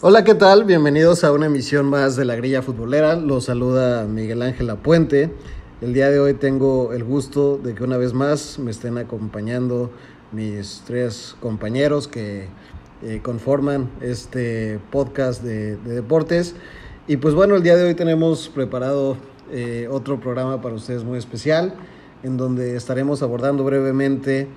[0.00, 0.64] Hola, ¿qué tal?
[0.64, 3.14] Bienvenidos a una emisión más de la Grilla Futbolera.
[3.14, 5.30] Los saluda Miguel Ángel Apuente.
[5.80, 9.92] El día de hoy tengo el gusto de que una vez más me estén acompañando
[10.32, 12.48] mis tres compañeros que
[13.02, 16.56] eh, conforman este podcast de, de, deportes.
[17.06, 19.16] Y pues bueno, el día de hoy tenemos preparado
[19.52, 21.72] eh, otro programa para ustedes muy especial,
[22.24, 24.48] en donde estaremos abordando brevemente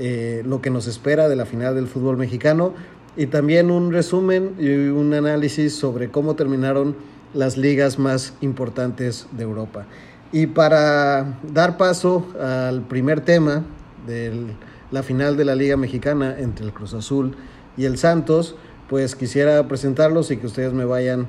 [0.00, 2.72] eh, lo que nos espera de la final del fútbol mexicano
[3.18, 6.94] y también un resumen y un análisis sobre cómo terminaron
[7.34, 9.86] las ligas más importantes de Europa.
[10.30, 13.64] Y para dar paso al primer tema
[14.06, 14.54] de
[14.92, 17.34] la final de la Liga Mexicana entre el Cruz Azul
[17.76, 18.54] y el Santos,
[18.88, 21.26] pues quisiera presentarlos y que ustedes me vayan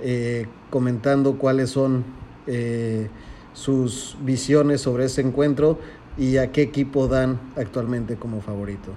[0.00, 2.04] eh, comentando cuáles son
[2.46, 3.08] eh,
[3.52, 5.78] sus visiones sobre ese encuentro
[6.16, 8.92] y a qué equipo dan actualmente como favorito.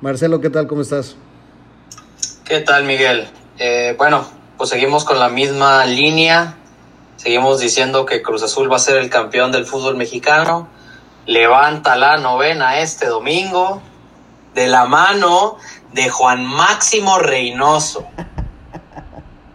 [0.00, 0.68] Marcelo, ¿qué tal?
[0.68, 1.16] ¿Cómo estás?
[2.46, 3.28] ¿Qué tal, Miguel?
[3.58, 4.24] Eh, bueno,
[4.56, 6.56] pues seguimos con la misma línea.
[7.16, 10.68] Seguimos diciendo que Cruz Azul va a ser el campeón del fútbol mexicano.
[11.26, 13.82] Levanta la novena este domingo
[14.54, 15.56] de la mano
[15.92, 18.06] de Juan Máximo Reynoso.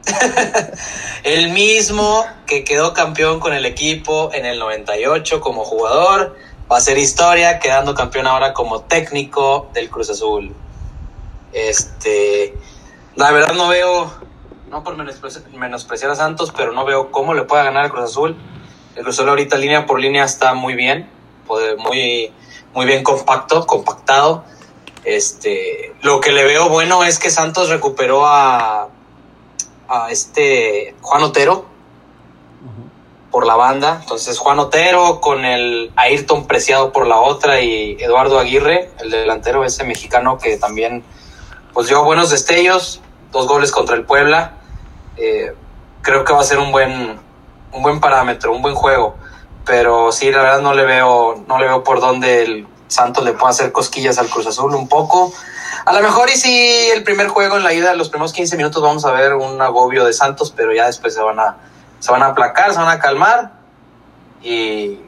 [1.24, 6.36] el mismo que quedó campeón con el equipo en el 98 como jugador.
[6.70, 10.54] Va a ser historia, quedando campeón ahora como técnico del Cruz Azul.
[11.54, 12.54] Este,
[13.16, 14.12] la verdad no veo,
[14.70, 18.38] no por menospreciar a Santos, pero no veo cómo le pueda ganar al Cruz Azul.
[18.96, 21.10] El Cruz Azul ahorita línea por línea está muy bien,
[21.78, 22.32] muy,
[22.74, 24.44] muy bien compacto, compactado.
[25.04, 28.90] Este, lo que le veo bueno es que Santos recuperó a,
[29.90, 31.66] a este Juan Otero
[33.32, 34.00] por la banda.
[34.02, 39.64] Entonces Juan Otero con el Ayrton Preciado por la otra y Eduardo Aguirre, el delantero
[39.64, 41.04] ese mexicano que también
[41.74, 44.54] pues dio buenos destellos, dos goles contra el Puebla.
[45.18, 45.54] Eh,
[46.02, 47.20] creo que va a ser un buen,
[47.72, 49.16] un buen parámetro, un buen juego.
[49.66, 53.34] Pero sí, la verdad no le veo, no le veo por dónde el Santos le
[53.34, 55.34] pueda hacer cosquillas al Cruz Azul un poco.
[55.86, 58.84] A lo mejor y si el primer juego en la ida, los primeros 15 minutos
[58.84, 61.58] vamos a ver un agobio de Santos, pero ya después se van a,
[62.00, 63.54] se van a aplacar, se van a calmar.
[64.44, 65.00] Y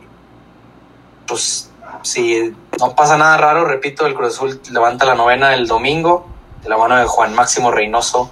[1.27, 1.69] pues
[2.03, 6.32] si no pasa nada raro, repito, el Cruz Azul levanta la novena el domingo
[6.63, 8.31] de la mano de Juan Máximo Reynoso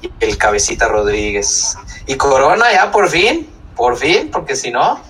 [0.00, 1.76] y el Cabecita Rodríguez.
[2.06, 5.00] Y Corona ya por fin, por fin, porque si no,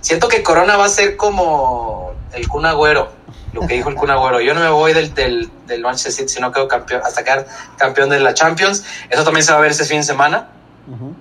[0.00, 3.10] siento que Corona va a ser como el Kun Agüero,
[3.52, 4.40] lo que dijo el Kun Agüero.
[4.40, 7.46] Yo no me voy del, del, del Manchester City si no quedo campeón, hasta quedar
[7.76, 8.84] campeón de la Champions.
[9.10, 10.48] Eso también se va a ver este fin de semana,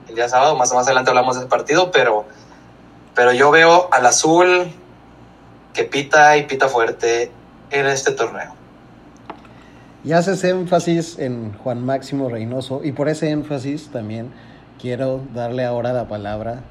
[0.07, 2.25] el día sábado, más, más adelante hablamos del partido, pero,
[3.13, 4.71] pero yo veo al azul
[5.73, 7.31] que pita y pita fuerte
[7.69, 8.55] en este torneo.
[10.07, 14.31] Y haces énfasis en Juan Máximo Reynoso y por ese énfasis también
[14.81, 16.62] quiero darle ahora la palabra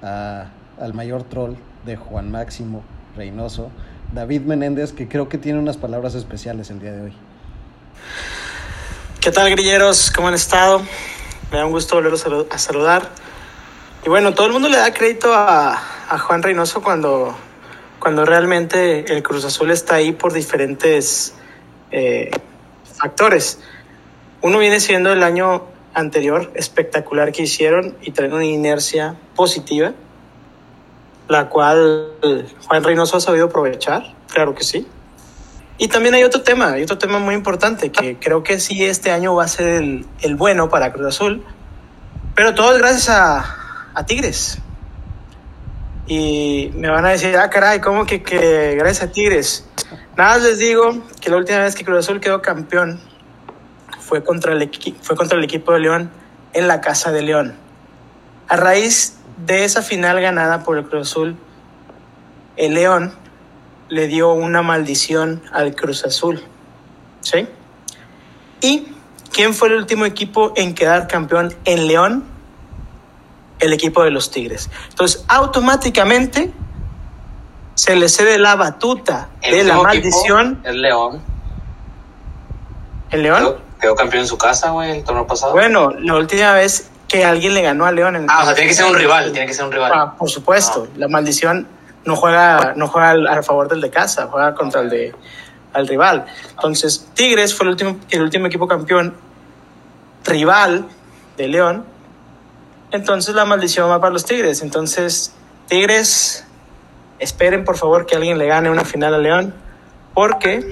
[0.00, 0.50] a,
[0.80, 2.84] al mayor troll de Juan Máximo
[3.16, 3.72] Reynoso,
[4.14, 7.12] David Menéndez, que creo que tiene unas palabras especiales el día de hoy.
[9.18, 10.12] ¿Qué tal, grilleros?
[10.12, 10.80] ¿Cómo han estado?
[11.50, 13.08] Me da un gusto volveros a saludar.
[14.06, 15.72] Y bueno, todo el mundo le da crédito a,
[16.08, 17.34] a Juan Reynoso cuando,
[17.98, 21.34] cuando realmente el Cruz Azul está ahí por diferentes
[21.90, 22.30] eh,
[22.98, 23.60] factores.
[24.42, 29.92] Uno viene siendo el año anterior espectacular que hicieron y traen una inercia positiva,
[31.28, 32.12] la cual
[32.66, 34.86] Juan Reynoso ha sabido aprovechar, claro que sí.
[35.76, 39.12] Y también hay otro tema, hay otro tema muy importante que creo que sí este
[39.12, 41.44] año va a ser el, el bueno para Cruz Azul,
[42.34, 44.58] pero todo es gracias a, a, Tigres.
[46.08, 49.67] Y me van a decir, ah, caray, ¿cómo que, que gracias a Tigres?
[50.18, 52.98] Nada les digo que la última vez que Cruz Azul quedó campeón
[54.00, 54.68] fue contra, el
[55.00, 56.10] fue contra el equipo de León
[56.54, 57.54] en la Casa de León.
[58.48, 61.36] A raíz de esa final ganada por el Cruz Azul,
[62.56, 63.14] el León
[63.90, 66.42] le dio una maldición al Cruz Azul.
[67.20, 67.46] ¿Sí?
[68.60, 68.88] ¿Y
[69.32, 72.24] quién fue el último equipo en quedar campeón en León?
[73.60, 74.68] El equipo de los Tigres.
[74.90, 76.52] Entonces, automáticamente
[77.78, 80.60] se le cede la batuta de la maldición.
[80.64, 81.22] El León.
[83.10, 83.38] ¿El León?
[83.38, 85.52] Quedó, quedó, campeón en su casa, güey, el torneo pasado.
[85.52, 88.16] Bueno, la última vez que alguien le ganó a León.
[88.16, 89.92] En ah, o sea, tiene que ser un rival, tiene que ser un rival.
[89.94, 90.94] Ah, por supuesto, ah.
[90.96, 91.68] la maldición
[92.04, 95.14] no juega, no juega al, a favor del de casa, juega contra el de
[95.72, 96.26] al rival.
[96.50, 99.14] Entonces, Tigres fue el último, el último equipo campeón
[100.24, 100.84] rival
[101.36, 101.84] de León.
[102.90, 104.62] Entonces la maldición va para los Tigres.
[104.62, 105.32] Entonces,
[105.68, 106.44] Tigres
[107.18, 109.54] esperen por favor que alguien le gane una final a León,
[110.14, 110.64] porque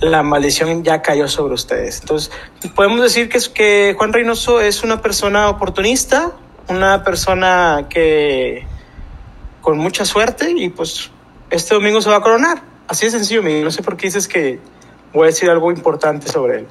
[0.00, 2.00] la maldición ya cayó sobre ustedes.
[2.00, 2.30] Entonces,
[2.74, 6.32] podemos decir que, que Juan Reynoso es una persona oportunista,
[6.68, 8.66] una persona que
[9.60, 11.10] con mucha suerte y pues
[11.50, 12.62] este domingo se va a coronar.
[12.86, 13.42] Así de sencillo.
[13.42, 14.60] No sé por qué dices que
[15.12, 16.66] voy a decir algo importante sobre él.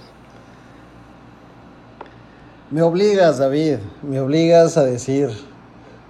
[2.69, 5.29] Me obligas, David, me obligas a decir,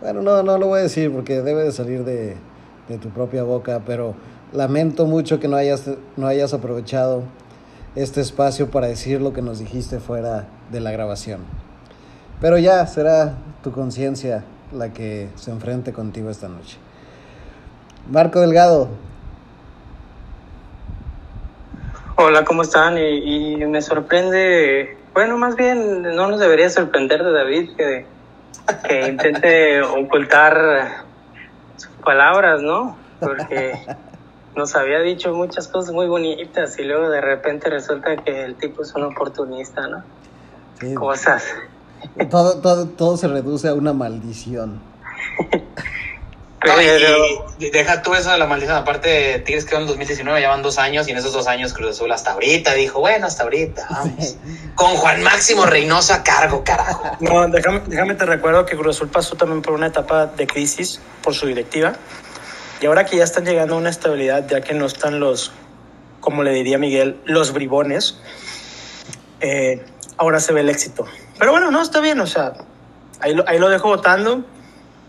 [0.04, 2.36] bueno, no, no lo voy a decir porque debe de salir de,
[2.90, 4.16] de tu propia boca, pero
[4.52, 7.24] lamento mucho que no hayas, no hayas aprovechado
[7.96, 11.40] este espacio para decir lo que nos dijiste fuera de la grabación.
[12.42, 16.78] Pero ya será tu conciencia la que se enfrente contigo esta noche.
[18.12, 18.90] Marco Delgado.
[22.18, 22.98] Hola, ¿cómo están?
[22.98, 28.13] Y, y me sorprende, bueno, más bien no nos debería sorprender de David que,
[28.88, 31.06] que intente ocultar
[31.78, 32.98] sus palabras, ¿no?
[33.20, 33.74] Porque
[34.56, 38.84] nos había dicho muchas cosas muy bonitas y luego de repente resulta que el tipo
[38.84, 40.04] es un oportunista, ¿no?
[40.80, 41.46] Sí, Cosas.
[42.30, 44.80] todo, todo, todo se reduce a una maldición.
[46.66, 48.78] Y, y deja tú eso de la maldición.
[48.78, 51.92] Aparte, Tigres quedó en 2019, ya van dos años, y en esos dos años Cruz
[51.92, 54.38] Azul hasta ahorita dijo, bueno, hasta ahorita, vamos.
[54.76, 57.18] Con Juan Máximo Reynoso a cargo, carajo.
[57.20, 61.02] No, déjame, déjame te recuerdo que Cruz Azul pasó también por una etapa de crisis
[61.22, 61.94] por su directiva.
[62.82, 65.52] Y ahora que ya están llegando a una estabilidad, ya que no están los,
[66.20, 68.18] como le diría Miguel, los bribones,
[69.40, 69.86] eh,
[70.18, 71.06] ahora se ve el éxito.
[71.40, 72.54] Pero bueno, no, está bien, o sea,
[73.20, 74.44] ahí lo, ahí lo dejo votando.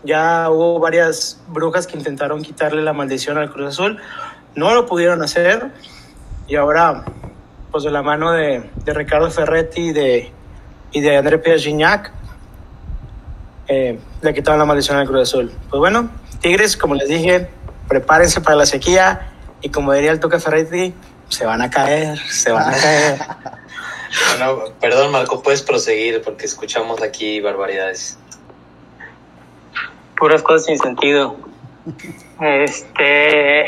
[0.05, 3.99] Ya hubo varias brujas que intentaron quitarle la maldición al Cruz Azul.
[4.55, 5.71] No lo pudieron hacer.
[6.47, 7.03] Y ahora,
[7.71, 10.31] pues de la mano de, de Ricardo Ferretti y de,
[10.91, 12.11] y de André Pierre Gignac,
[13.67, 15.51] eh, le quitaron la maldición al Cruz Azul.
[15.69, 16.09] Pues bueno,
[16.39, 17.49] Tigres, como les dije,
[17.87, 19.31] prepárense para la sequía.
[19.61, 20.93] Y como diría el Tuca Ferretti,
[21.29, 23.19] se van a caer, se van a caer.
[24.29, 28.17] Bueno, perdón, Marco, puedes proseguir porque escuchamos aquí barbaridades.
[30.17, 31.35] Puras cosas sin sentido.
[32.41, 33.65] Este,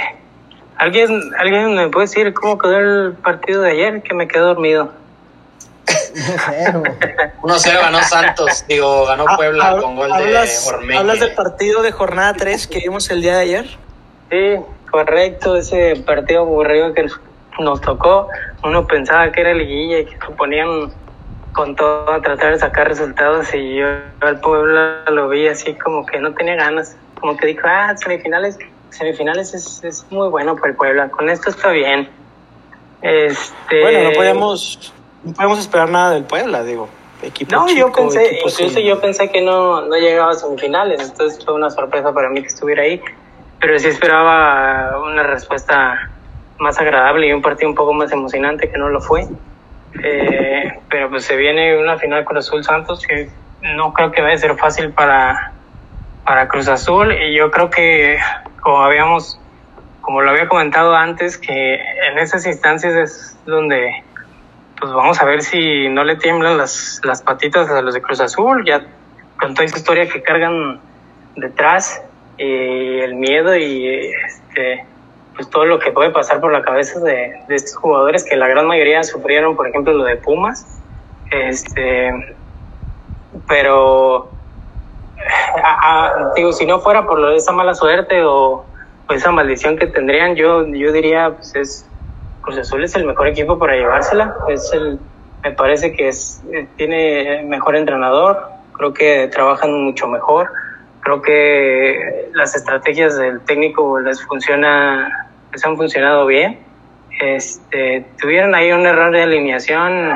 [0.77, 4.91] alguien, alguien me puede decir cómo quedó el partido de ayer, que me quedé dormido.
[6.13, 6.83] Cero.
[7.41, 10.99] 1-0 ganó Santos, digo, ganó Puebla Ah, con gol de Ormeño.
[10.99, 13.65] hablas del partido de jornada 3 que vimos el día de ayer.
[14.29, 14.55] Sí,
[14.91, 17.05] correcto, ese partido aburrido que
[17.59, 18.27] nos tocó.
[18.63, 20.91] Uno pensaba que era liguilla y que se ponían
[21.57, 23.87] con todo a tratar de sacar resultados y yo
[24.21, 28.59] al Puebla lo vi así como que no tenía ganas, como que dijo, ah, semifinales,
[28.91, 32.07] semifinales es, es muy bueno para el Puebla, con esto está bien.
[33.01, 34.93] Este, Bueno, no podíamos,
[35.23, 36.87] no podíamos esperar nada del Puebla, digo.
[37.23, 41.01] Equipo No, chico, yo pensé, incluso sin- yo pensé que no, no llegaba a semifinales,
[41.01, 43.01] entonces fue una sorpresa para mí que estuviera ahí,
[43.59, 46.11] pero sí esperaba una respuesta
[46.59, 49.27] más agradable y un partido un poco más emocionante que no lo fue.
[50.03, 53.29] Eh, pero pues se viene una final con Azul Santos que
[53.61, 55.51] no creo que vaya a ser fácil para,
[56.25, 57.11] para Cruz Azul.
[57.13, 58.17] Y yo creo que
[58.61, 59.39] como habíamos,
[60.01, 64.03] como lo había comentado antes, que en esas instancias es donde
[64.79, 68.19] pues vamos a ver si no le tiemblan las, las patitas a los de Cruz
[68.21, 68.85] Azul, ya
[69.39, 70.79] con toda esa historia que cargan
[71.35, 72.01] detrás,
[72.37, 74.85] y el miedo y este,
[75.37, 78.49] pues todo lo que puede pasar por la cabeza de, de estos jugadores, que la
[78.49, 80.83] gran mayoría sufrieron, por ejemplo, lo de Pumas,
[81.31, 82.11] este,
[83.47, 84.37] pero
[85.63, 88.69] a- a- digo, si no fuera por lo de esa mala suerte o,
[89.09, 91.91] o esa maldición que tendrían, yo, yo diría, pues es
[92.41, 94.33] Cruz Azul es el mejor equipo para llevársela.
[94.47, 95.01] Es el,
[95.43, 98.39] me parece que es, eh, tiene mejor entrenador,
[98.73, 100.49] creo que trabajan mucho mejor,
[101.01, 105.09] creo que las estrategias del técnico les funciona,
[105.51, 106.59] les han funcionado bien.
[107.19, 110.11] Este, tuvieron ahí un error de alineación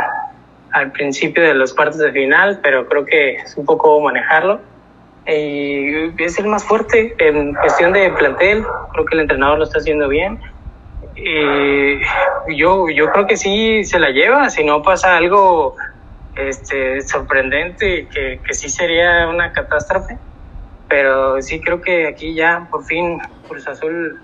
[0.72, 4.62] al principio de los cuartos de final, pero creo que es un poco manejarlo.
[5.28, 9.80] Y es el más fuerte en cuestión de plantel, creo que el entrenador lo está
[9.80, 10.40] haciendo bien.
[11.16, 12.00] Y
[12.58, 15.76] yo, yo creo que sí se la lleva, si no pasa algo
[16.36, 20.18] este, sorprendente, que, que sí sería una catástrofe.
[20.88, 24.20] Pero sí creo que aquí ya por fin Cruz Azul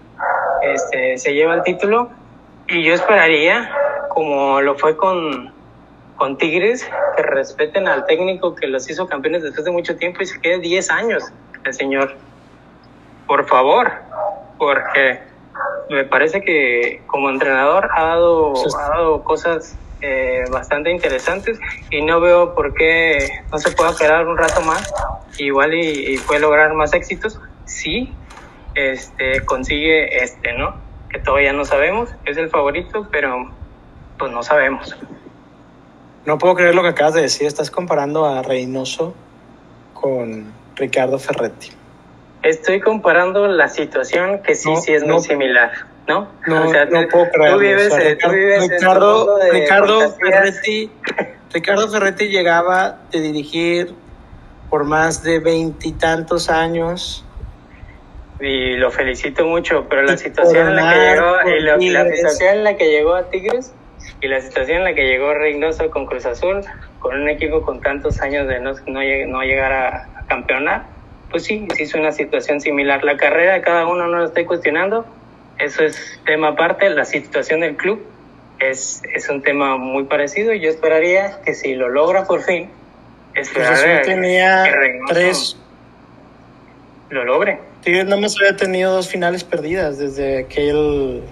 [0.61, 2.09] este, se lleva el título.
[2.67, 3.71] Y yo esperaría,
[4.09, 5.53] como lo fue con,
[6.17, 10.25] con Tigres, que respeten al técnico que los hizo campeones después de mucho tiempo y
[10.25, 11.23] se quede 10 años
[11.63, 12.15] el señor.
[13.25, 13.91] Por favor,
[14.57, 15.19] porque
[15.89, 21.59] me parece que como entrenador ha dado, ha dado cosas eh, bastante interesantes
[21.89, 24.93] y no veo por qué no se pueda quedar un rato más
[25.37, 28.13] igual y, y puede lograr más éxitos si
[28.77, 30.75] este consigue este no
[31.09, 33.49] que todavía no sabemos es el favorito pero
[34.17, 34.95] pues no sabemos.
[36.25, 37.47] No puedo creer lo que acabas de decir.
[37.47, 39.13] Estás comparando a Reynoso
[39.93, 41.69] con Ricardo Ferretti.
[42.43, 45.13] Estoy comparando la situación que sí, No, sí es no.
[45.15, 45.71] muy similar,
[46.07, 46.27] ¿no?
[46.45, 47.57] No, O sea, no tú- puedo creerlo.
[47.57, 50.17] Tú vives, O sea, tú vives en tu Ricardo, mundo de Ricardo fantasías.
[50.61, 50.91] Ferretti,
[51.53, 53.93] Ricardo Ferretti llegaba de dirigir
[54.69, 57.23] por más de veintitantos años.
[58.39, 62.55] Y lo felicito mucho, pero la situación en la que llegó y lo- la situación
[62.57, 63.73] en la que llegó a Tigres
[64.21, 66.61] y la situación en la que llegó Reynoso con Cruz Azul,
[66.99, 70.83] con un equipo con tantos años de no, no, no llegar a, a campeonar,
[71.31, 73.03] pues sí, sí es una situación similar.
[73.03, 75.05] La carrera de cada uno no lo estoy cuestionando,
[75.57, 78.05] eso es tema aparte, la situación del club
[78.59, 82.69] es, es un tema muy parecido y yo esperaría que si lo logra por fin,
[83.35, 85.57] esperar a tenía que Reynoso tres.
[87.09, 87.59] lo logre.
[87.83, 91.23] Tigres nada más había tenido dos finales perdidas desde aquel.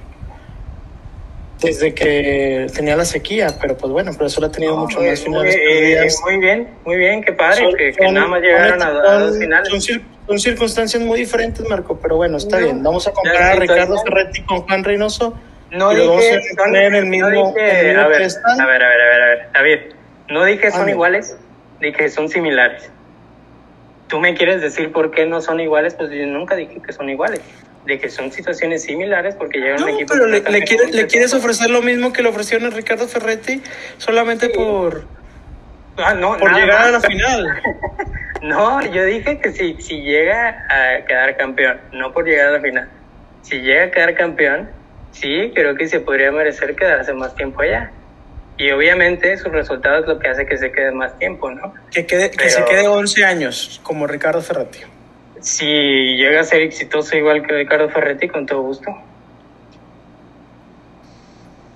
[1.62, 5.22] Desde que tenía la sequía, pero pues bueno, pero solo ha tenido mucho Muy- más
[5.24, 6.22] finales muy, eh, perdidas.
[6.24, 9.20] muy bien, muy bien, qué padre, Son- que, que son- nada más llegaron a, a
[9.20, 9.70] dos finales.
[9.70, 12.84] Son, cir- son circunstancias muy diferentes, Marco, pero bueno, está No, bien.
[12.84, 15.34] Vamos a comparar a Ricardo Ferretti con Juan Reynoso.
[15.72, 18.22] No y dije, a son- el no dije- en el mismo a, ver, a ver,
[18.24, 19.80] a ver, a ver, a ver, David,
[20.30, 21.38] no dije son iguales,
[21.80, 22.92] dije son similares.
[24.08, 27.10] Tú me quieres decir por qué no son iguales, pues yo nunca dije que son
[27.10, 27.42] iguales.
[27.86, 30.14] De que son situaciones similares porque llega No, un equipo.
[30.14, 33.62] pero le, quiere- quieres ofrecer lo mismo que le ofrecieron a Ricardo Ferretti
[34.00, 35.06] solamente por,
[35.98, 37.62] Ah, no, por llegar a la final.
[38.42, 42.60] No, yo dije que si, si llega a quedar campeón, no por llegar a la
[42.60, 42.90] final.
[43.42, 44.70] Si llega a quedar campeón,
[45.12, 47.90] sí, creo que se podría merecer quedarse más tiempo allá.
[48.58, 51.74] Y obviamente su resultado es lo que hace que se quede más tiempo, ¿no?
[51.92, 54.80] Que, quede, que se quede 11 años, como Ricardo Ferretti.
[55.42, 58.90] Si llega a ser exitoso igual que Ricardo Ferretti, con todo gusto.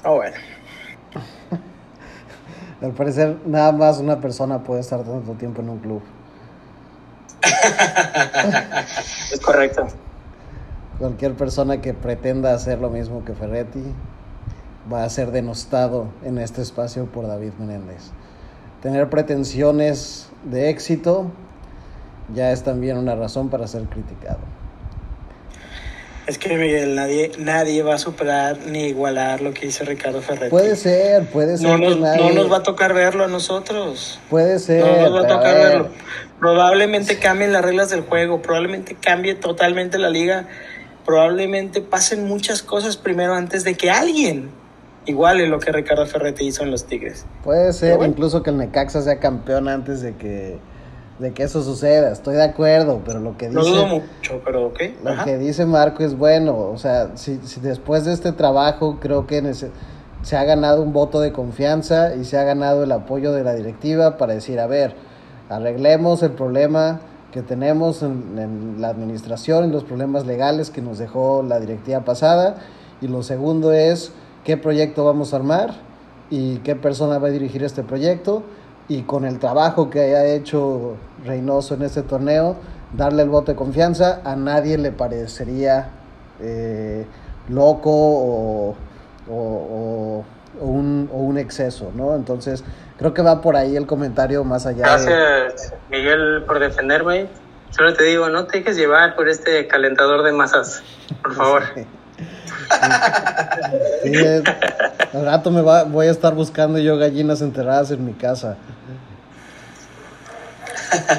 [0.03, 0.37] Ah, bueno.
[2.81, 6.01] Al parecer, nada más una persona puede estar tanto tiempo en un club.
[9.31, 9.87] Es correcto.
[10.97, 13.83] Cualquier persona que pretenda hacer lo mismo que Ferretti
[14.91, 18.11] va a ser denostado en este espacio por David Menéndez.
[18.81, 21.31] Tener pretensiones de éxito
[22.33, 24.39] ya es también una razón para ser criticado.
[26.27, 30.51] Es que Miguel, nadie, nadie va a superar ni igualar lo que hizo Ricardo Ferretti.
[30.51, 33.27] Puede ser, puede ser no, que nos, nadie- no nos va a tocar verlo a
[33.27, 34.19] nosotros.
[34.29, 34.85] Puede ser.
[34.85, 35.89] No nos va a tocar ver, verlo.
[36.39, 40.47] Probablemente cambien las reglas del juego, probablemente cambie totalmente la liga,
[41.03, 44.51] probablemente pasen muchas cosas primero antes de que alguien
[45.09, 47.25] iguale lo que Ricardo Ferretti hizo en los Tigres.
[47.43, 48.11] Puede ser bueno.
[48.13, 50.59] incluso que el Necaxa sea campeón antes de que,
[51.19, 52.11] de que eso suceda.
[52.11, 53.75] Estoy de acuerdo, pero lo que Lo dice...
[53.75, 54.79] dudo mucho, pero ok.
[55.03, 55.25] Lo ajá.
[55.25, 59.41] que dice Marco es bueno, o sea, si, si después de este trabajo creo que
[60.21, 63.53] se ha ganado un voto de confianza y se ha ganado el apoyo de la
[63.53, 64.93] directiva para decir, a ver,
[65.49, 67.01] arreglemos el problema
[67.31, 72.01] que tenemos en, en la administración, en los problemas legales que nos dejó la directiva
[72.01, 72.57] pasada,
[73.01, 74.11] y lo segundo es
[74.43, 75.73] qué proyecto vamos a armar
[76.29, 78.43] y qué persona va a dirigir este proyecto,
[78.87, 82.55] y con el trabajo que haya hecho Reynoso en este torneo,
[82.93, 85.89] darle el voto de confianza, a nadie le parecería
[86.39, 87.05] eh,
[87.49, 88.75] loco o,
[89.29, 90.25] o- o-
[90.61, 92.15] o un, o un exceso, ¿no?
[92.15, 92.63] Entonces,
[92.97, 95.05] creo que va por ahí el comentario más allá de...
[95.05, 97.27] Gracias, Miguel, por defenderme.
[97.69, 100.81] Solo te digo, no te dejes llevar por este calentador de masas,
[101.21, 101.63] por favor.
[104.03, 104.41] Sí, eh,
[105.13, 108.55] al rato me va, voy a estar buscando yo gallinas enterradas en mi casa.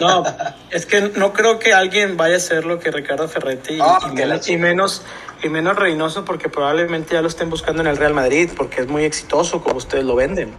[0.00, 0.25] No,
[0.71, 3.99] es que no creo que alguien vaya a hacer lo que Ricardo Ferretti y, Ah,
[4.12, 5.02] y la menos, y menos
[5.42, 8.88] y menos Reynoso porque probablemente ya lo estén buscando en el Real Madrid porque es
[8.88, 10.54] muy exitoso como ustedes lo venden.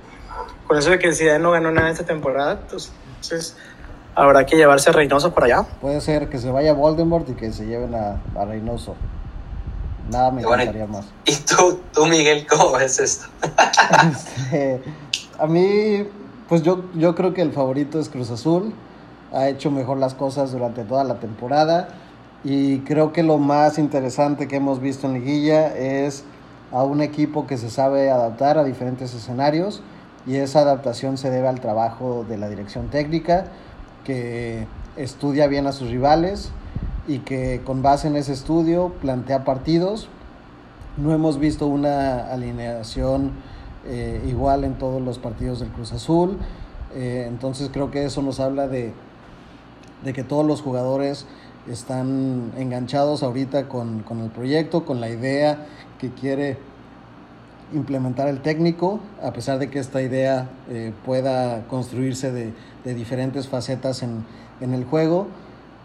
[0.67, 3.57] Con eso de que Zidane no ganó nada esta temporada, pues, entonces
[4.15, 5.63] habrá que llevarse a Reynoso para allá.
[5.81, 8.95] Puede ser que se vaya Voldemort y que se lleven a, a Reynoso.
[10.11, 10.63] Nada me bueno.
[10.63, 11.05] encantaría más.
[11.25, 13.27] ¿Y tú, tú, Miguel, cómo ves esto?
[14.11, 14.81] Este,
[15.39, 16.05] a mí,
[16.49, 18.73] pues yo, yo creo que el favorito es Cruz Azul.
[19.31, 21.87] Ha hecho mejor las cosas durante toda la temporada.
[22.43, 26.23] Y creo que lo más interesante que hemos visto en Liguilla es
[26.71, 29.81] a un equipo que se sabe adaptar a diferentes escenarios.
[30.27, 33.45] Y esa adaptación se debe al trabajo de la dirección técnica,
[34.03, 36.51] que estudia bien a sus rivales
[37.07, 40.07] y que con base en ese estudio plantea partidos
[40.97, 43.31] no hemos visto una alineación
[43.87, 46.37] eh, igual en todos los partidos del Cruz Azul.
[46.93, 48.93] Eh, entonces creo que eso nos habla de,
[50.03, 51.25] de que todos los jugadores
[51.69, 55.65] están enganchados ahorita con, con el proyecto, con la idea
[55.99, 56.57] que quiere
[57.73, 62.53] implementar el técnico, a pesar de que esta idea eh, pueda construirse de,
[62.83, 64.25] de, diferentes facetas en,
[64.59, 65.27] en, el juego.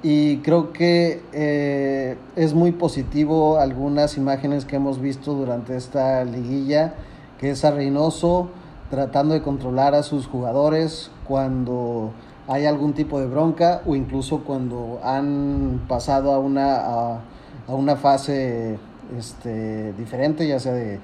[0.02, 6.94] Y creo que eh, es muy positivo algunas imágenes que hemos visto durante esta liguilla,
[7.38, 8.50] que es a Reynoso
[8.90, 12.12] tratando de controlar a sus jugadores cuando
[12.48, 17.20] hay algún tipo de bronca o incluso cuando han pasado a una, a,
[17.66, 18.78] a una fase
[19.18, 21.00] este, diferente, ya sea de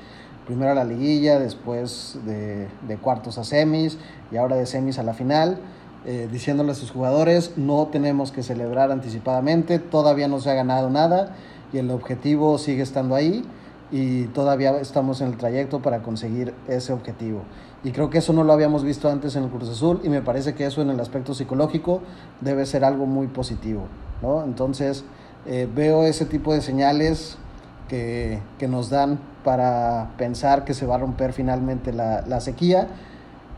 [0.46, 3.99] primero a la liguilla, después de, de, cuartos a semis
[4.30, 5.58] y ahora de semis a la final,
[6.04, 10.90] eh, diciéndole a sus jugadores, no tenemos que celebrar anticipadamente, todavía no se ha ganado
[10.90, 11.37] nada
[11.73, 13.44] y el objetivo sigue estando ahí
[13.92, 17.42] y todavía estamos en el trayecto para conseguir ese objetivo.
[17.85, 20.23] Y creo que eso no lo habíamos visto antes en el Cruz Azul y me
[20.23, 22.00] parece que eso en el aspecto psicológico
[22.40, 23.82] debe ser algo muy positivo.
[24.23, 24.44] ¿no?
[24.44, 25.04] Entonces
[25.47, 27.37] eh, veo ese tipo de señales
[27.88, 32.88] que, que, nos dan para pensar que se va a romper finalmente la, la sequía.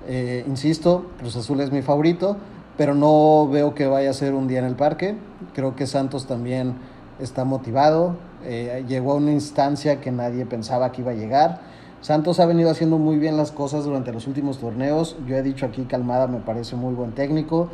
[0.07, 2.37] Eh, insisto, Cruz Azul es mi favorito,
[2.77, 5.17] pero no veo que vaya a ser un día en el parque.
[5.55, 6.75] Creo que Santos también
[7.19, 8.17] está motivado.
[8.45, 11.61] Eh, llegó a una instancia que nadie pensaba que iba a llegar.
[12.01, 15.17] Santos ha venido haciendo muy bien las cosas durante los últimos torneos.
[15.27, 17.69] Yo he dicho aquí que Almada me parece muy buen técnico.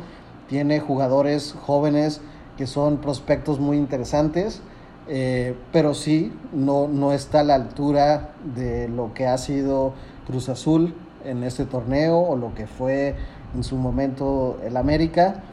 [0.47, 2.21] Tiene jugadores jóvenes
[2.57, 4.61] que son prospectos muy interesantes.
[5.09, 9.93] Eh, pero sí, no, no está a la altura de lo que ha sido
[10.27, 10.93] Cruz Azul
[11.25, 13.15] en este torneo o lo que fue
[13.55, 15.43] en su momento el América.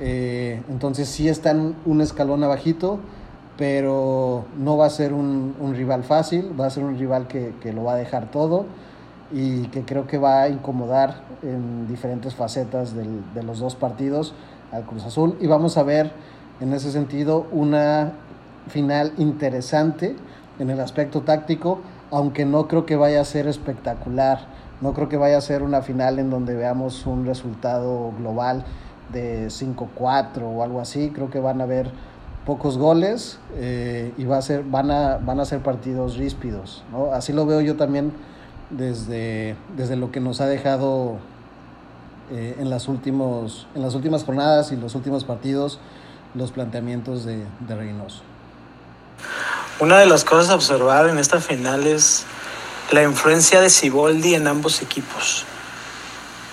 [0.00, 3.00] Eh, entonces sí están un escalón abajito,
[3.56, 7.54] pero no va a ser un, un, rival fácil, va a ser un rival que,
[7.62, 8.66] que, lo va a dejar todo
[9.32, 14.34] y que creo que va a incomodar en diferentes facetas del, de los dos partidos
[14.72, 15.36] al Cruz Azul.
[15.40, 16.12] Y vamos a ver
[16.60, 18.12] en ese sentido una
[18.68, 20.16] final interesante
[20.58, 21.80] en el aspecto táctico,
[22.10, 24.46] aunque no creo que vaya a ser espectacular.
[24.80, 28.64] No creo que vaya a ser una final en donde veamos un resultado global
[29.12, 31.10] de 5-4 o algo así.
[31.14, 31.90] Creo que van a haber
[32.44, 36.84] pocos goles eh, y va a ser, van, a, van a ser partidos ríspidos.
[36.92, 37.12] ¿no?
[37.12, 38.12] Así lo veo yo también
[38.70, 41.16] desde, desde lo que nos ha dejado
[42.30, 45.78] eh, en, las últimos, en las últimas jornadas y los últimos partidos
[46.34, 48.22] los planteamientos de, de Reynoso.
[49.80, 52.26] Una de las cosas a observar en esta final es
[52.90, 55.44] la influencia de Siboldi en ambos equipos.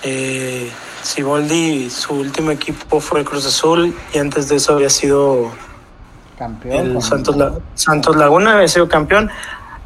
[0.04, 0.69] Eh,
[1.02, 5.52] Siboldi, su último equipo fue el Cruz Azul y antes de eso había sido
[6.38, 6.96] campeón.
[6.96, 9.30] El Santos, La, Santos, Laguna había sido campeón.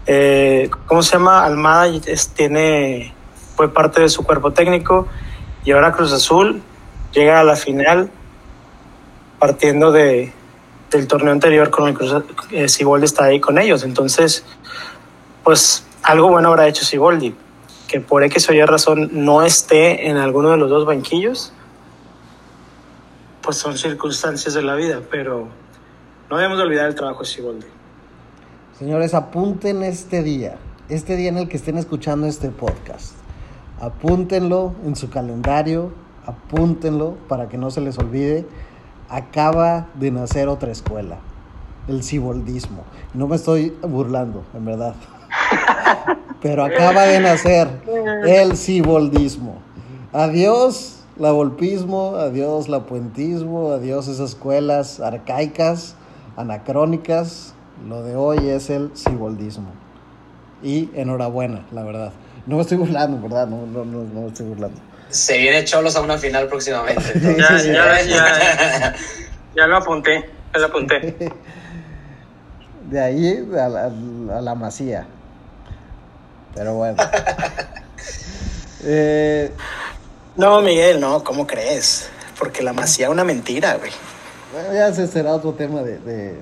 [0.05, 1.43] Eh, ¿Cómo se llama?
[1.43, 3.13] Almada es, tiene,
[3.55, 5.07] fue parte de su cuerpo técnico
[5.65, 6.61] y ahora Cruz Azul
[7.13, 8.09] llega a la final
[9.37, 10.31] partiendo de,
[10.91, 13.83] del torneo anterior con el Cruz eh, Siboldi está ahí con ellos.
[13.83, 14.45] Entonces,
[15.43, 17.35] pues algo bueno habrá hecho Siboldi,
[17.89, 21.51] que por X o Y razón no esté en alguno de los dos banquillos,
[23.41, 25.49] pues son circunstancias de la vida, pero
[26.29, 27.67] no debemos olvidar el trabajo de Siboldi.
[28.79, 33.11] Señores, apunten este día, este día en el que estén escuchando este podcast.
[33.81, 35.91] Apúntenlo en su calendario,
[36.25, 38.45] apúntenlo para que no se les olvide.
[39.09, 41.17] Acaba de nacer otra escuela,
[41.89, 42.85] el ciboldismo.
[43.13, 44.95] No me estoy burlando, en verdad.
[46.41, 47.67] Pero acaba de nacer
[48.25, 49.61] el ciboldismo.
[50.13, 55.95] Adiós la volpismo, adiós la puentismo, adiós esas escuelas arcaicas,
[56.35, 57.53] anacrónicas.
[57.87, 59.71] Lo de hoy es el ciboldismo.
[60.63, 62.13] Y enhorabuena, la verdad.
[62.45, 63.47] No me estoy burlando, ¿verdad?
[63.47, 64.79] No, no, no, no me estoy burlando.
[65.09, 67.03] Se viene Cholos a una final próximamente.
[67.37, 68.95] ya, ya, ya,
[69.55, 71.15] ya, lo apunté, ya lo apunté.
[72.89, 73.91] De ahí a la,
[74.37, 75.07] a la masía.
[76.55, 76.97] Pero bueno.
[78.83, 79.51] eh,
[80.35, 82.09] no, Miguel, no, ¿cómo crees?
[82.37, 83.91] Porque la masía es una mentira, güey.
[84.53, 86.35] Bueno, ya ese será otro tema de, de,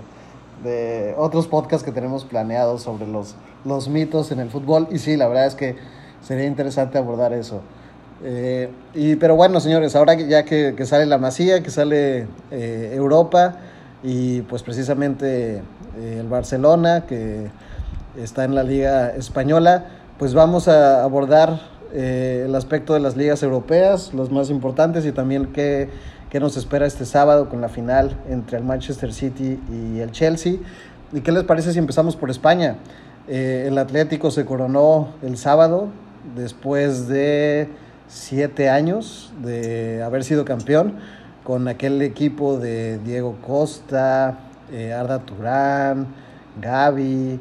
[0.64, 4.88] de, otros podcasts que tenemos planeados sobre los, los mitos en el fútbol.
[4.92, 5.76] Y sí, la verdad es que
[6.22, 7.62] sería interesante abordar eso.
[8.24, 12.92] Eh, y, pero bueno, señores, ahora ya que, que sale la masía, que sale eh,
[12.94, 13.58] Europa
[14.04, 15.62] y pues precisamente
[15.98, 17.50] eh, el Barcelona, que
[18.18, 19.86] está en la Liga Española,
[20.18, 21.60] pues vamos a abordar
[21.94, 25.90] eh, el aspecto de las ligas europeas, los más importantes y también qué,
[26.30, 30.56] qué, nos espera este sábado con la final entre el Manchester City y el Chelsea.
[31.14, 32.78] ¿Y qué les parece si empezamos por España?
[33.28, 35.88] Eh, el Atlético se coronó el sábado
[36.36, 37.70] después de
[38.08, 40.96] siete años de haber sido campeón
[41.44, 44.40] con aquel equipo de Diego Costa,
[44.72, 46.08] eh, Arda Turán,
[46.62, 47.40] Gaby,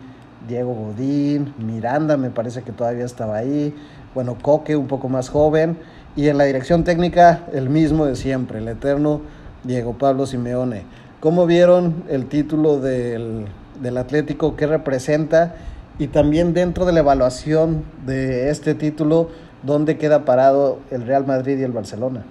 [0.49, 3.75] Diego Godín, Miranda me parece que todavía estaba ahí,
[4.15, 5.79] bueno, Coque un poco más joven,
[6.17, 9.21] y en la dirección técnica el mismo de siempre, el eterno
[9.65, 10.85] Diego Pablo Simeone.
[11.21, 13.47] ¿Cómo vieron el título del,
[13.81, 14.57] del Atlético?
[14.57, 15.57] ¿Qué representa?
[15.99, 19.31] Y también dentro de la evaluación de este título,
[19.63, 22.25] ¿dónde queda parado el Real Madrid y el Barcelona?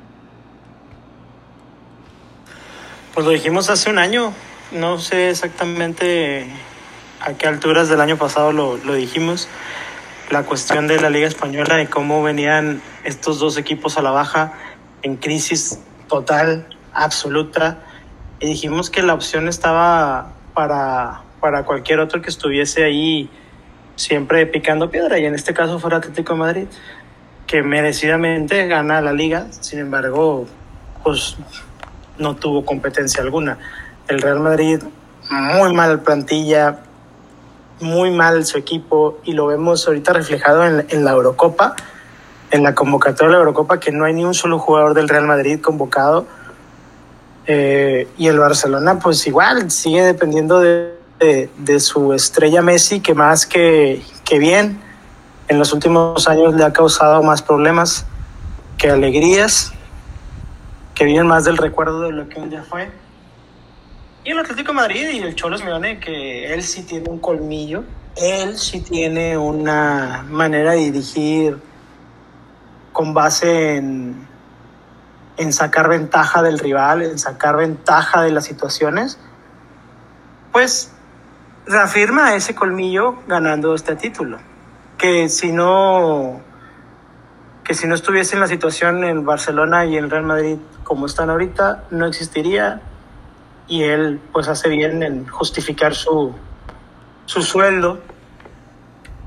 [3.13, 4.33] Pues lo dijimos hace un año,
[4.71, 6.47] no sé exactamente
[7.23, 9.47] a qué alturas del año pasado lo, lo dijimos,
[10.29, 14.53] la cuestión de la Liga Española y cómo venían estos dos equipos a la baja
[15.03, 17.79] en crisis total, absoluta,
[18.39, 23.29] y dijimos que la opción estaba para, para cualquier otro que estuviese ahí
[23.95, 26.67] siempre picando piedra, y en este caso fue el Atlético de Madrid,
[27.47, 30.45] que merecidamente gana la liga, sin embargo,
[31.03, 31.37] pues
[32.17, 33.59] no tuvo competencia alguna.
[34.07, 34.81] El Real Madrid,
[35.29, 36.79] muy mal plantilla,
[37.83, 41.75] muy mal su equipo y lo vemos ahorita reflejado en, la Eurocopa,
[42.49, 45.27] en la convocatoria de la Eurocopa, que no hay ni un solo jugador del Real
[45.27, 46.25] Madrid convocado.
[47.45, 53.13] Eh, y el Barcelona, pues igual, sigue dependiendo de, de, de, su estrella Messi, que
[53.13, 54.81] más que, que bien,
[55.49, 58.05] en los últimos años le ha causado más problemas
[58.77, 59.73] que alegrías
[60.95, 62.89] que vienen más del recuerdo de lo que un día fue.
[64.25, 67.83] Y el Atlético Madrid y el Cholo Simeone, que él sí tiene un colmillo,
[68.15, 71.57] él sí tiene una manera de dirigir
[72.93, 74.27] con base en,
[75.35, 79.19] en sacar ventaja del rival, en sacar ventaja de las situaciones,
[80.53, 80.93] pues
[81.65, 84.37] reafirma ese colmillo ganando este título.
[84.97, 86.41] Que si no
[87.63, 91.29] que si no estuviese en la situación en Barcelona y en Real Madrid como están
[91.29, 92.81] ahorita, no existiría.
[93.67, 96.33] Y él pues hace bien en justificar su,
[97.25, 98.01] su sueldo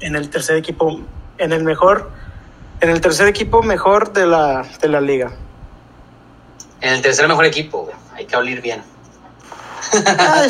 [0.00, 1.00] en el tercer equipo,
[1.38, 2.10] en el mejor,
[2.80, 5.32] en el tercer equipo mejor de la, de la liga.
[6.80, 8.82] En el tercer mejor equipo, hay que oír bien.
[10.06, 10.44] Ah,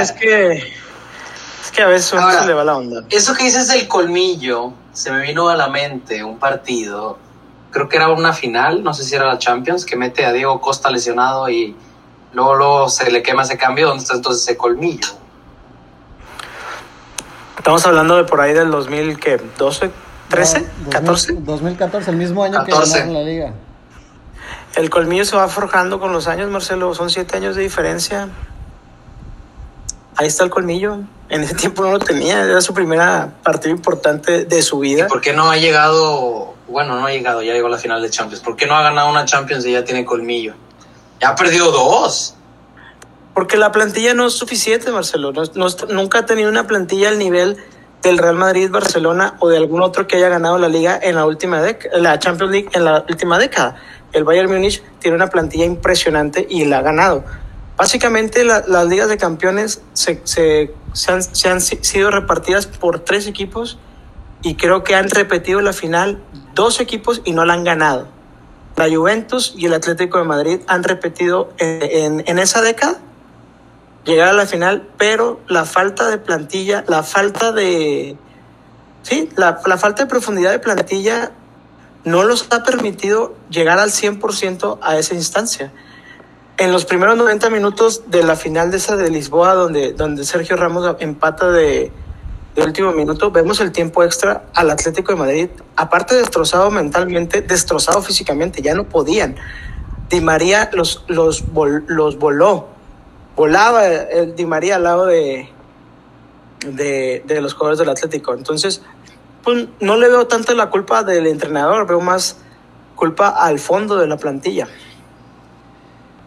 [0.00, 3.04] es que es que a veces uno Ahora, se le va la onda.
[3.10, 7.18] Eso que dices del colmillo, se me vino a la mente un partido,
[7.70, 10.60] creo que era una final, no sé si era la Champions, que mete a Diego
[10.60, 11.76] Costa lesionado y
[12.32, 15.06] luego, luego se le quema ese cambio, ¿dónde está entonces ese colmillo?
[17.56, 19.90] Estamos hablando de por ahí del 2012,
[20.30, 21.32] 13, No, 14.
[21.40, 22.92] 2014, el mismo año 14.
[22.92, 23.52] que ganaron la liga.
[24.76, 26.94] El colmillo se va forjando con los años, Marcelo.
[26.94, 28.28] Son siete años de diferencia.
[30.16, 30.98] Ahí está el colmillo.
[31.28, 32.42] En ese tiempo no lo tenía.
[32.44, 35.06] Era su primera partido importante de su ¿Y vida.
[35.08, 38.08] por qué no ha llegado, bueno, no ha llegado, ya llegó a la final de
[38.10, 38.42] Champions?
[38.42, 40.54] ¿Por qué no ha ganado una Champions y ya tiene colmillo?
[41.20, 42.34] Ya ha perdido dos.
[43.34, 45.32] Porque la plantilla no es suficiente, Marcelo.
[45.32, 47.56] No, no- nunca ha tenido una plantilla al nivel
[48.02, 51.26] del Real Madrid, Barcelona o de algún otro que haya ganado la liga en la
[51.26, 51.60] última
[51.92, 53.76] la Champions League en la última década.
[54.12, 57.24] El Bayern Múnich tiene una plantilla impresionante y la ha ganado.
[57.76, 60.72] Básicamente la- las ligas de campeones se, se-
[61.08, 63.78] han, sido repartidas por tres equipos
[64.42, 66.20] y creo que han repetido la final
[66.54, 68.08] dos equipos y no la han ganado.
[68.78, 72.98] La Juventus y el Atlético de Madrid han repetido en, en- esa década
[74.04, 78.16] llegar a la final, pero la falta de plantilla, la falta de...
[79.02, 81.32] Sí, la, la falta de profundidad de plantilla
[82.04, 85.72] no los ha permitido llegar al 100% a esa instancia.
[86.56, 90.56] En los primeros 90 minutos de la final de esa de Lisboa, donde, donde Sergio
[90.56, 91.90] Ramos empata de,
[92.54, 98.02] de último minuto, vemos el tiempo extra al Atlético de Madrid, aparte destrozado mentalmente, destrozado
[98.02, 99.36] físicamente, ya no podían.
[100.10, 102.68] Di María los, los, vol- los voló,
[103.36, 105.48] volaba el Di María al lado de,
[106.66, 108.34] de, de los jugadores del Atlético.
[108.34, 108.82] Entonces,
[109.44, 112.38] pues no le veo tanto la culpa del entrenador, veo más
[112.96, 114.66] culpa al fondo de la plantilla.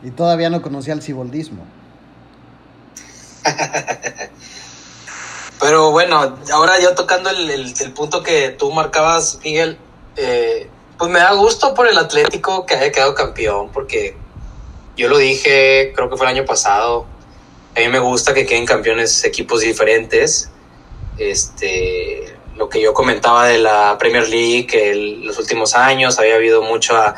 [0.03, 1.65] Y todavía no conocía el ciboldismo.
[5.61, 9.77] Pero bueno, ahora yo tocando el, el- punto que tú marcabas, Miguel,
[10.17, 14.15] eh, pues me da gusto por el Atlético que haya quedado campeón, porque
[14.97, 17.05] yo lo dije, creo que fue el año pasado,
[17.77, 20.49] a mí me gusta que queden campeones equipos diferentes.
[21.19, 26.35] Este, lo que yo comentaba de la Premier League, que el- los últimos años había
[26.35, 27.15] habido mucha,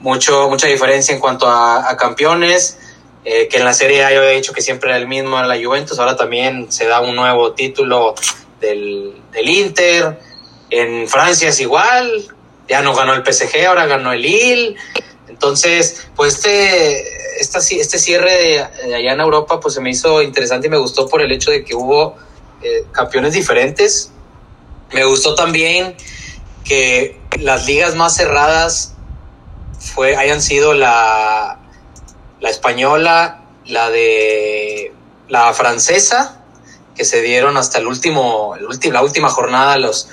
[0.00, 2.78] mucho, mucha diferencia en cuanto a campeones.
[3.24, 5.48] Eh, que en la Serie A yo había dicho que siempre era el mismo en
[5.48, 8.14] la Juventus, ahora también se da un nuevo título
[8.60, 10.18] del, del Inter,
[10.68, 12.26] en Francia es igual,
[12.68, 14.76] ya no ganó el PSG, ahora ganó el Lille,
[15.28, 20.66] entonces pues este, esta, este cierre de allá en Europa pues se me hizo interesante
[20.66, 22.16] y me gustó por el hecho de que hubo
[22.62, 24.10] eh, campeones diferentes.
[24.92, 25.96] Me gustó también
[26.64, 28.94] que las ligas más cerradas
[29.78, 31.58] fue, hayan sido la,
[32.40, 34.92] la española, la de
[35.28, 36.44] la francesa,
[36.94, 40.08] que se dieron hasta el último, el último la última jornada los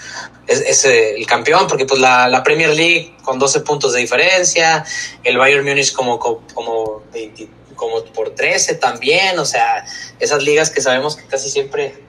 [0.47, 4.83] es, el campeón, porque pues la, la, Premier League con 12 puntos de diferencia,
[5.23, 7.03] el Bayern Múnich como, como,
[7.75, 9.85] como, por 13 también, o sea,
[10.19, 12.03] esas ligas que sabemos que casi siempre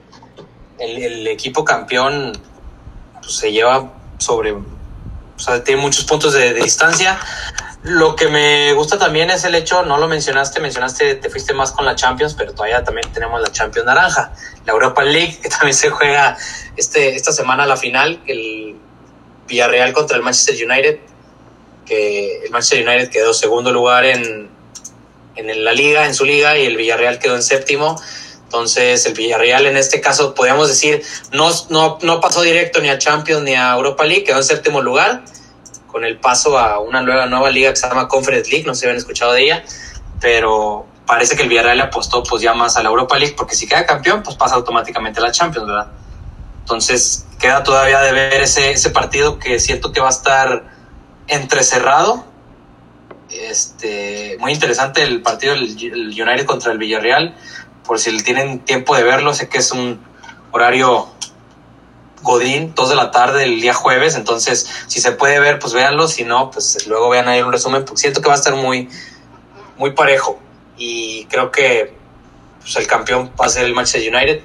[0.79, 2.33] el, el equipo campeón
[3.21, 4.63] pues, se lleva sobre, o
[5.37, 7.19] sea, tiene muchos puntos de distancia.
[7.83, 11.73] Lo que me gusta también es el hecho, no lo mencionaste, mencionaste, te fuiste más
[11.73, 14.31] con la Champions, pero todavía también tenemos la Champions Naranja,
[14.65, 16.37] la Europa League, que también se juega
[16.77, 18.77] este, esta semana la final, el
[19.49, 20.99] Villarreal contra el Manchester United,
[21.85, 24.49] que el Manchester United quedó segundo lugar en,
[25.35, 28.01] en la liga, en su liga, y el Villarreal quedó en séptimo.
[28.45, 32.97] Entonces, el Villarreal en este caso, podríamos decir, no, no, no pasó directo ni a
[32.97, 35.25] Champions ni a Europa League, quedó en séptimo lugar
[35.93, 38.85] con el paso a una nueva, nueva liga que se llama Conference League, no si
[38.85, 39.63] habían escuchado de ella,
[40.19, 43.67] pero parece que el Villarreal apostó pues ya más a la Europa League, porque si
[43.67, 45.91] queda campeón, pues pasa automáticamente a la Champions, ¿verdad?
[46.61, 50.63] Entonces queda todavía de ver ese, ese partido que siento que va a estar
[51.27, 52.25] entrecerrado.
[53.29, 57.35] Este, muy interesante el partido del United contra el Villarreal,
[57.85, 59.99] por si tienen tiempo de verlo, sé que es un
[60.51, 61.07] horario
[62.23, 66.07] Godín, 2 de la tarde el día jueves, entonces si se puede ver, pues véanlo,
[66.07, 68.89] si no, pues luego vean ahí un resumen, porque siento que va a estar muy,
[69.77, 70.39] muy parejo
[70.77, 71.93] y creo que
[72.61, 74.41] pues, el campeón va a ser el Manchester United,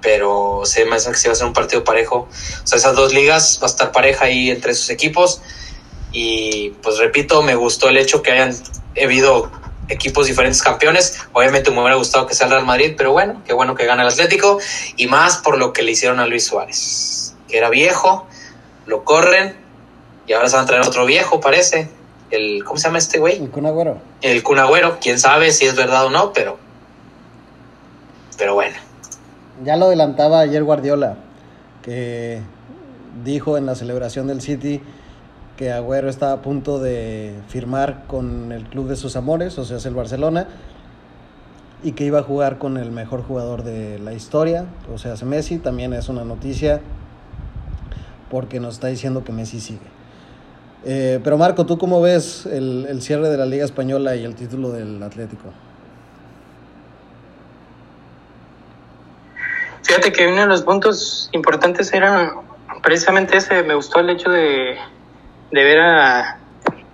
[0.00, 2.94] pero se me hace que sí va a ser un partido parejo, o sea, esas
[2.96, 5.42] dos ligas va a estar pareja ahí entre esos equipos
[6.12, 8.54] y pues repito, me gustó el hecho que hayan
[9.02, 9.50] habido
[9.88, 11.20] equipos diferentes campeones.
[11.32, 14.02] Obviamente me hubiera gustado que sea el Real Madrid, pero bueno, qué bueno que gane
[14.02, 14.58] el Atlético.
[14.96, 18.26] Y más por lo que le hicieron a Luis Suárez, que era viejo,
[18.86, 19.56] lo corren
[20.26, 21.88] y ahora se van a traer otro viejo, parece.
[22.30, 23.36] El, ¿Cómo se llama este güey?
[23.36, 23.98] El Cunagüero.
[24.22, 26.58] El Cunagüero, quién sabe si es verdad o no, pero.
[28.38, 28.76] Pero bueno.
[29.64, 31.16] Ya lo adelantaba ayer Guardiola,
[31.82, 32.40] que
[33.22, 34.80] dijo en la celebración del City
[35.56, 39.76] que Agüero estaba a punto de firmar con el club de sus amores, o sea,
[39.76, 40.48] es el Barcelona,
[41.82, 45.22] y que iba a jugar con el mejor jugador de la historia, o sea, es
[45.24, 46.80] Messi, también es una noticia
[48.30, 49.80] porque nos está diciendo que Messi sigue.
[50.84, 54.34] Eh, pero Marco, ¿tú cómo ves el, el cierre de la Liga Española y el
[54.34, 55.50] título del Atlético?
[59.82, 62.32] Fíjate que uno de los puntos importantes era
[62.82, 64.76] precisamente ese, me gustó el hecho de,
[65.52, 66.38] de ver a,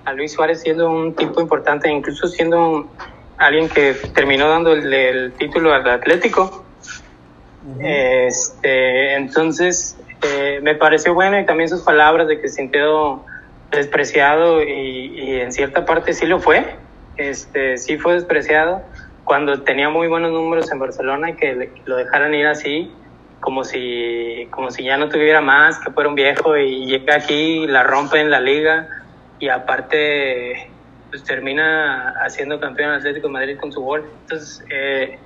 [0.05, 2.91] a, Luis Suárez siendo un tipo importante, incluso siendo
[3.39, 6.65] alguien que terminó dando el, el título al Atlético.
[7.81, 13.25] este, entonces, eh, me pareció bueno y también sus palabras de que se sintió
[13.71, 16.75] despreciado y, y, en cierta parte sí lo fue.
[17.17, 18.83] Este, sí fue despreciado
[19.25, 22.93] cuando tenía muy buenos números en Barcelona y que, le, que lo dejaran ir así
[23.41, 27.67] como si, como si ya no tuviera más, que fuera un viejo y llega aquí,
[27.67, 28.89] la rompe en la liga
[29.39, 30.71] y aparte
[31.11, 34.05] pues termina haciendo campeón Atlético de Madrid con su gol.
[34.23, 35.19] Entonces, eh,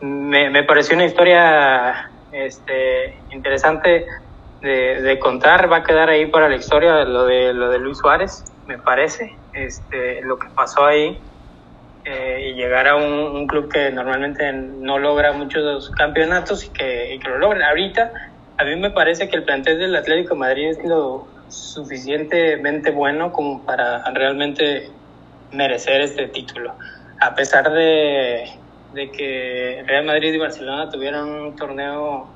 [0.00, 4.06] me, me, pareció una historia este, interesante
[4.60, 7.98] de, de, contar, va a quedar ahí para la historia lo de, lo de Luis
[7.98, 11.18] Suárez, me parece, este, lo que pasó ahí
[12.08, 17.18] eh, y llegar a un, club que normalmente no logra muchos campeonatos y que, y
[17.18, 17.64] que lo logren.
[17.64, 18.12] Ahorita,
[18.58, 23.32] a mí me parece que el plantel del Atlético de Madrid es lo suficientemente bueno
[23.32, 24.88] como para realmente
[25.50, 26.74] merecer este título.
[27.20, 28.50] A pesar de,
[28.94, 32.28] de que Real Madrid y Barcelona tuvieron un torneo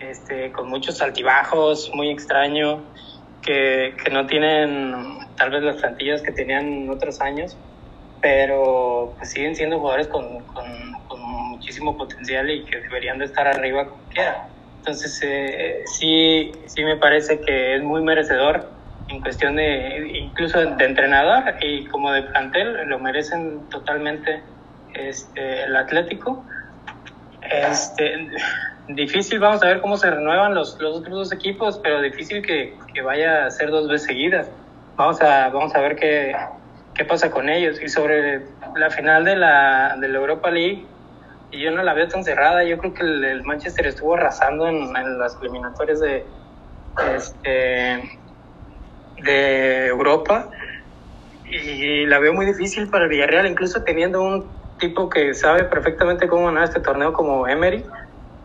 [0.00, 2.82] este, con muchos altibajos, muy extraño,
[3.40, 4.94] que, que no tienen
[5.36, 7.56] tal vez las plantillas que tenían otros años,
[8.20, 10.64] pero pues, siguen siendo jugadores con, con,
[11.08, 11.20] con,
[11.56, 14.46] muchísimo potencial y que deberían de estar arriba como quiera.
[14.78, 18.68] Entonces, eh, sí, sí me parece que es muy merecedor
[19.08, 24.42] en cuestión de, incluso de entrenador y como de plantel, lo merecen totalmente
[24.94, 26.44] este, el Atlético.
[27.42, 28.28] Este,
[28.88, 32.76] difícil, vamos a ver cómo se renuevan los, los otros dos equipos, pero difícil que,
[32.92, 34.50] que vaya a ser dos veces seguidas.
[34.96, 36.34] Vamos a, vamos a ver qué,
[36.96, 37.80] qué pasa con ellos.
[37.80, 38.42] Y sobre
[38.74, 40.84] la final de la, de la Europa League,
[41.52, 42.64] yo no la veo tan cerrada.
[42.64, 46.24] Yo creo que el, el Manchester estuvo arrasando en, en, las eliminatorias de,
[47.14, 48.18] este,
[49.22, 50.48] de Europa.
[51.44, 56.26] Y la veo muy difícil para el Villarreal, incluso teniendo un tipo que sabe perfectamente
[56.26, 57.84] cómo ganar este torneo como Emery.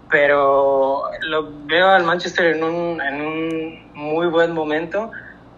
[0.09, 5.11] pero lo veo al Manchester en un, en un muy buen momento.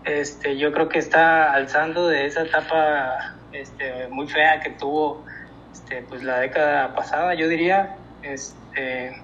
[0.06, 5.24] Este, yo creo que está alzando de esa etapa este, muy fea que tuvo
[5.72, 7.96] este, pues la década pasada, yo diría.
[8.22, 9.22] Este,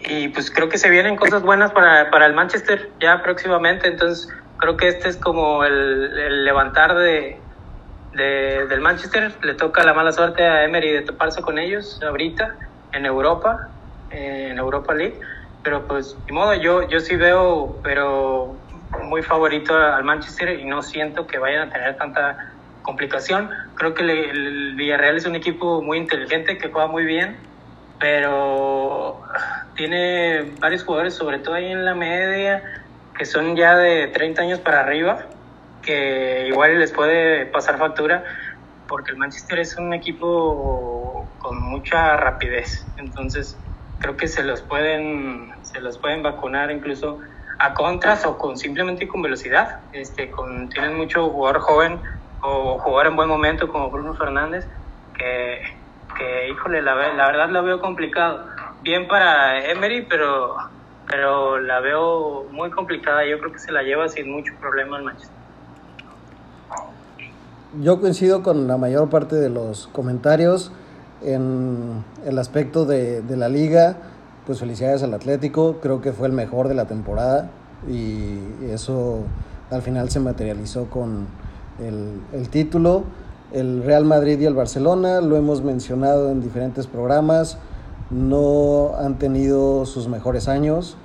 [0.00, 4.28] y pues creo que se vienen cosas buenas para, para el Manchester ya próximamente, entonces
[4.58, 7.38] creo que este es como el, el levantar de,
[8.12, 12.54] de, del Manchester, le toca la mala suerte a Emery de toparse con ellos ahorita
[12.92, 13.68] en Europa,
[14.10, 15.18] eh, en Europa League,
[15.62, 18.56] pero pues de modo yo, yo sí veo, pero
[19.02, 23.50] muy favorito al Manchester y no siento que vayan a tener tanta complicación.
[23.74, 27.36] Creo que el Villarreal es un equipo muy inteligente que juega muy bien,
[27.98, 29.22] pero
[29.74, 32.62] tiene varios jugadores, sobre todo ahí en la media,
[33.16, 35.26] que son ya de 30 años para arriba,
[35.82, 38.24] que igual les puede pasar factura,
[38.86, 43.58] porque el Manchester es un equipo con mucha rapidez, entonces
[43.98, 47.18] creo que se los pueden, se los pueden vacunar incluso
[47.58, 52.00] a contras o con simplemente con velocidad, este, con, tienen mucho jugador joven
[52.42, 54.66] o jugar en buen momento como Bruno Fernández,
[55.16, 55.62] que,
[56.16, 58.46] que híjole, la, la verdad la veo complicado.
[58.82, 60.56] Bien para Emery, pero,
[61.08, 63.24] pero la veo muy complicada.
[63.24, 65.34] Yo creo que se la lleva sin mucho problema el Manchester.
[67.80, 70.70] Yo coincido con la mayor parte de los comentarios
[71.22, 73.96] en el aspecto de, de la liga.
[74.46, 77.50] Pues felicidades al Atlético, creo que fue el mejor de la temporada
[77.88, 78.38] y
[78.70, 79.20] eso
[79.70, 81.26] al final se materializó con
[81.82, 83.04] el, el título.
[83.52, 87.56] El Real Madrid y el Barcelona, lo hemos mencionado en diferentes programas,
[88.10, 90.98] no han tenido sus mejores años.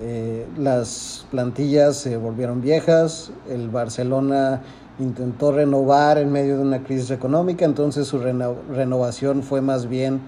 [0.00, 4.62] Eh, las plantillas se volvieron viejas, el Barcelona
[5.00, 10.20] intentó renovar en medio de una crisis económica, entonces su reno renovación fue más bien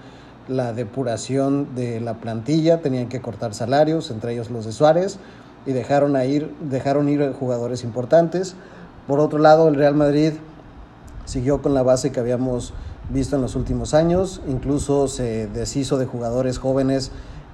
[0.47, 5.19] la depuración de la plantilla, tenían que cortar salarios, entre ellos los de Suárez,
[5.65, 8.55] y dejaron, a ir, dejaron ir jugadores importantes.
[9.07, 10.33] Por otro lado, el Real Madrid
[11.25, 12.73] siguió con la base que habíamos
[13.09, 17.11] visto en los últimos años, incluso se deshizo de jugadores jóvenes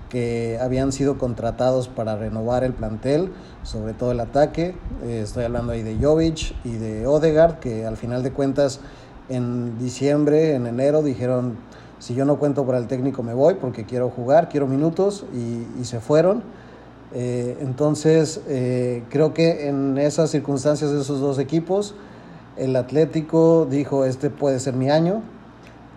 [0.10, 3.32] que habían sido contratados para renovar el plantel,
[3.64, 4.76] sobre todo el ataque.
[5.04, 8.80] Eh, estoy hablando ahí de Jovic y de Odegaard, que al final de cuentas
[9.30, 11.58] en diciembre, en enero dijeron,
[12.00, 15.68] si yo no cuento para el técnico me voy porque quiero jugar, quiero minutos y,
[15.80, 16.44] y se fueron.
[17.12, 21.96] Eh, entonces, eh, creo que en esas circunstancias de esos dos equipos,
[22.56, 25.22] el Atlético dijo, este puede ser mi año,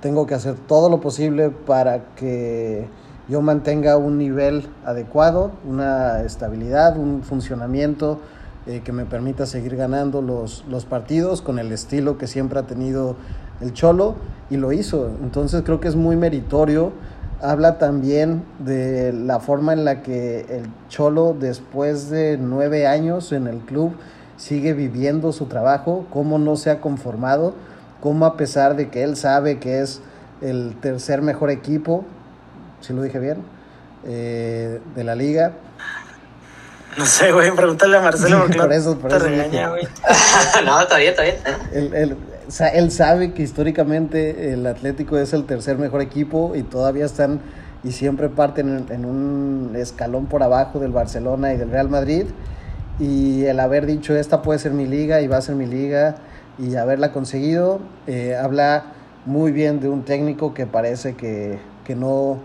[0.00, 2.86] tengo que hacer todo lo posible para que
[3.28, 8.18] yo mantenga un nivel adecuado, una estabilidad, un funcionamiento
[8.66, 12.66] eh, que me permita seguir ganando los, los partidos con el estilo que siempre ha
[12.66, 13.16] tenido
[13.60, 14.14] el Cholo
[14.52, 15.10] y lo hizo.
[15.22, 16.92] Entonces creo que es muy meritorio.
[17.40, 23.46] Habla también de la forma en la que el Cholo después de nueve años en
[23.46, 23.94] el club
[24.36, 27.54] sigue viviendo su trabajo, cómo no se ha conformado,
[28.02, 30.02] cómo a pesar de que él sabe que es
[30.42, 32.04] el tercer mejor equipo,
[32.82, 33.38] si lo dije bien,
[34.04, 35.52] eh, de la liga.
[36.98, 39.88] No sé, güey, pregúntale a Marcelo porque por eso, por te eso regaña, güey.
[40.66, 42.16] no, está bien, está sea,
[42.60, 47.40] él sabe que históricamente el Atlético es el tercer mejor equipo y todavía están
[47.84, 52.26] y siempre parten en, un escalón por abajo del Barcelona y del Real Madrid.
[53.00, 56.16] Y el haber dicho esta puede ser mi liga y va a ser mi liga
[56.58, 58.84] y haberla conseguido, eh, habla
[59.24, 62.38] muy bien de un técnico que parece que, que no,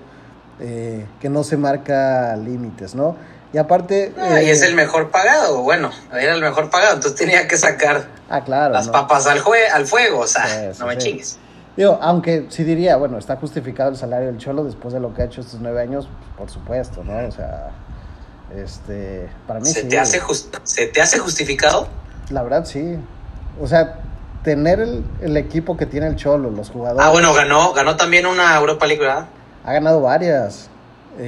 [0.59, 3.15] eh, que no se marca límites, ¿no?
[3.53, 4.13] Y aparte...
[4.19, 7.57] Ah, y eh, es el mejor pagado, bueno, era el mejor pagado, entonces tenía que
[7.57, 8.73] sacar Ah, claro.
[8.73, 8.91] las ¿no?
[8.91, 11.07] papas al, jue- al fuego, o sea, Sí, no me sí.
[11.07, 11.39] chingues.
[11.77, 15.21] Digo, aunque sí diría, bueno, está justificado el salario del Cholo después de lo que
[15.21, 17.25] ha hecho estos nueve años, por supuesto, ¿no?
[17.27, 17.69] O sea,
[18.55, 19.87] este, para mí ¿Se, sí.
[19.87, 20.21] te hace
[20.63, 21.87] ¿Se te hace justificado?
[22.29, 22.97] La verdad sí.
[23.61, 23.99] O sea,
[24.43, 27.05] tener el, el equipo que tiene el Cholo, los jugadores.
[27.05, 29.25] Ah, bueno, ganó, ganó también una Europa League, ¿verdad?
[29.63, 30.69] Ha ganado varias.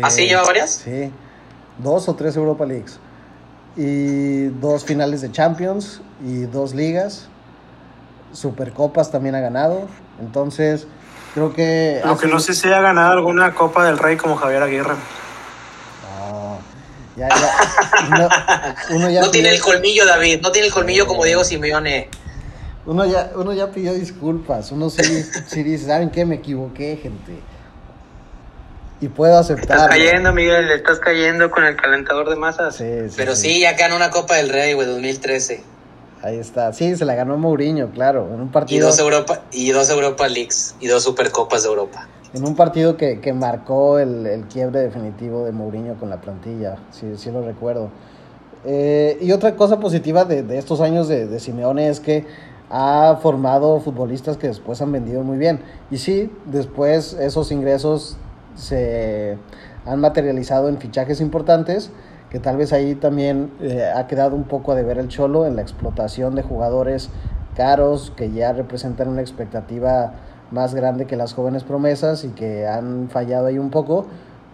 [0.01, 0.25] ¿Ah, sí?
[0.27, 0.69] ¿Lleva varias?
[0.83, 1.11] Sí.
[1.79, 2.99] Dos o tres Europa Leagues.
[3.75, 7.27] Y dos finales de Champions y dos ligas.
[8.33, 9.87] Supercopas también ha ganado.
[10.19, 10.87] Entonces,
[11.33, 12.01] creo que.
[12.03, 14.95] Aunque no sé si haya ganado alguna Copa del Rey como Javier Aguirre.
[16.03, 16.59] No,
[17.15, 17.51] ya, ya.
[18.07, 18.29] Uno,
[18.97, 22.09] uno ya No tiene el colmillo, David, no tiene el colmillo como Diego Simeone.
[22.85, 24.71] Uno ya, uno ya pidió disculpas.
[24.71, 26.25] Uno sí, sí dice, ¿saben qué?
[26.25, 27.39] Me equivoqué, gente.
[29.01, 29.87] Y puedo Estás aceptarlo.
[29.87, 32.75] cayendo, Miguel, estás cayendo con el calentador de masas.
[32.75, 35.63] Sí, sí, Pero sí, ya ganó una Copa del Rey, güey, 2013.
[36.21, 36.73] Ahí está.
[36.73, 38.27] Sí, se la ganó Mourinho, claro.
[38.33, 38.87] En un Y partido.
[38.87, 42.09] dos Europa, y dos Europa Leagues, y dos Supercopas de Europa.
[42.33, 46.75] en un partido que, que marcó el, el, quiebre definitivo de Mourinho con la plantilla,
[46.91, 47.89] sí, sí lo recuerdo.
[48.65, 52.25] Eh, y otra cosa positiva de, de estos años de, de, Simeone es que
[52.69, 55.61] ha formado futbolistas que después han vendido muy bien.
[55.89, 58.17] Y sí, después esos ingresos
[58.59, 59.37] se
[59.85, 61.91] han materializado en fichajes importantes,
[62.29, 65.55] que tal vez ahí también eh, ha quedado un poco a deber el cholo en
[65.55, 67.09] la explotación de jugadores
[67.55, 70.13] caros que ya representan una expectativa
[70.51, 74.05] más grande que las jóvenes promesas y que han fallado ahí un poco,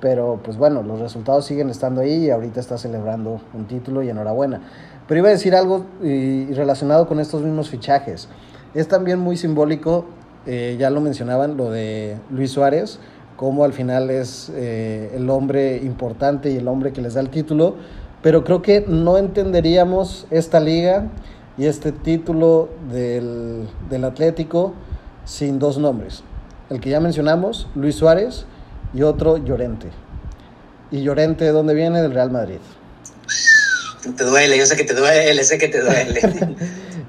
[0.01, 4.09] pero pues bueno, los resultados siguen estando ahí y ahorita está celebrando un título y
[4.09, 4.61] enhorabuena.
[5.07, 8.27] Pero iba a decir algo y, relacionado con estos mismos fichajes.
[8.73, 10.05] Es también muy simbólico,
[10.45, 12.99] eh, ya lo mencionaban, lo de Luis Suárez,
[13.35, 17.29] como al final es eh, el hombre importante y el hombre que les da el
[17.29, 17.75] título,
[18.21, 21.09] pero creo que no entenderíamos esta liga
[21.57, 24.73] y este título del, del Atlético
[25.25, 26.23] sin dos nombres.
[26.69, 28.45] El que ya mencionamos, Luis Suárez,
[28.93, 29.87] y otro Llorente.
[30.91, 32.01] ¿Y Llorente de dónde viene?
[32.01, 32.57] Del Real Madrid.
[34.17, 36.21] Te duele, yo sé que te duele, sé que te duele.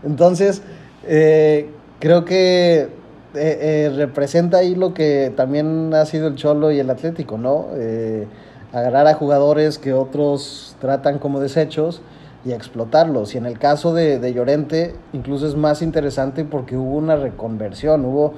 [0.05, 0.63] Entonces,
[1.07, 1.71] eh,
[2.01, 2.89] creo que
[3.37, 7.67] eh, eh, representa ahí lo que también ha sido el Cholo y el Atlético, ¿no?
[7.75, 8.27] Eh,
[8.73, 12.03] agarrar a jugadores que otros tratan como desechos
[12.45, 13.35] y explotarlos.
[13.35, 18.05] Y en el caso de, de, Llorente, incluso es más interesante porque hubo una reconversión,
[18.05, 18.35] hubo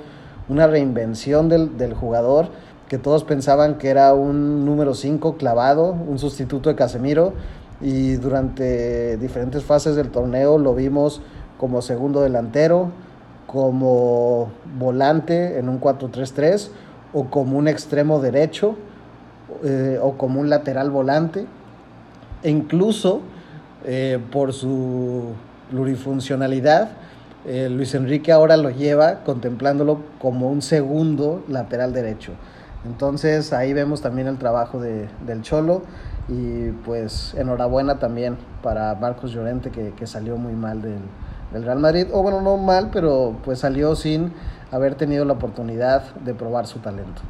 [0.49, 2.49] una reinvención del, del jugador
[2.89, 7.35] que todos pensaban que era un número 5 clavado, un sustituto de Casemiro,
[7.81, 11.21] y durante diferentes fases del torneo lo vimos
[11.59, 12.91] como segundo delantero,
[13.49, 16.69] como volante en un 4-3-3,
[17.15, 18.77] o como un extremo derecho,
[19.65, 21.47] eh, o como un lateral volante,
[22.43, 23.23] e incluso
[23.87, 25.33] eh, por su
[25.71, 26.91] plurifuncionalidad,
[27.47, 32.33] eh, Luis Enrique ahora lo lleva contemplándolo como un segundo lateral derecho.
[32.85, 35.85] Entonces ahí vemos también el trabajo de, del Cholo
[36.29, 41.01] y pues enhorabuena también para Marcos Llorente que, que salió muy mal del,
[41.53, 44.33] del, Real Madrid, o bueno, no mal, pero pues salió sin
[44.71, 47.23] haber tenido la oportunidad de probar su talento.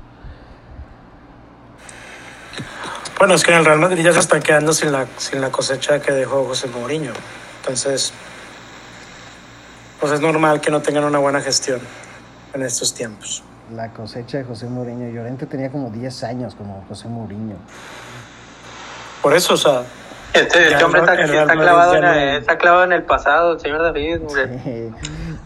[3.19, 5.51] Bueno, es que en el Real Madrid ya se están quedando sin la, sin la
[5.51, 7.12] cosecha que dejó José Mourinho.
[7.62, 8.12] Entonces,
[10.01, 11.81] pues es normal que no tengan una buena gestión
[12.55, 13.43] en estos tiempos.
[13.75, 15.11] La cosecha de José Mourinho.
[15.11, 17.57] Llorente tenía como 10 años como José Mourinho.
[19.23, 19.83] Por eso, o sea.
[20.41, 24.20] Este, este hombre está, está, clavado en el, está, clavado en el, pasado, señor David.
[24.28, 24.91] Sí.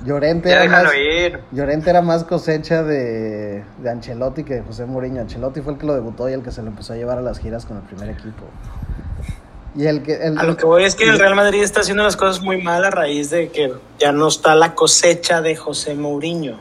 [0.05, 0.93] Llorente, era más,
[1.53, 5.21] Llorente era más cosecha de, de Ancelotti que de José Mourinho.
[5.21, 7.23] Ancelotti fue el que lo debutó y el que se lo empezó a llevar a
[7.23, 8.45] las giras con el primer equipo.
[9.75, 12.03] Y el que, el, a lo que voy es que el Real Madrid está haciendo
[12.03, 15.95] las cosas muy mal a raíz de que ya no está la cosecha de José
[15.95, 16.59] Mourinho.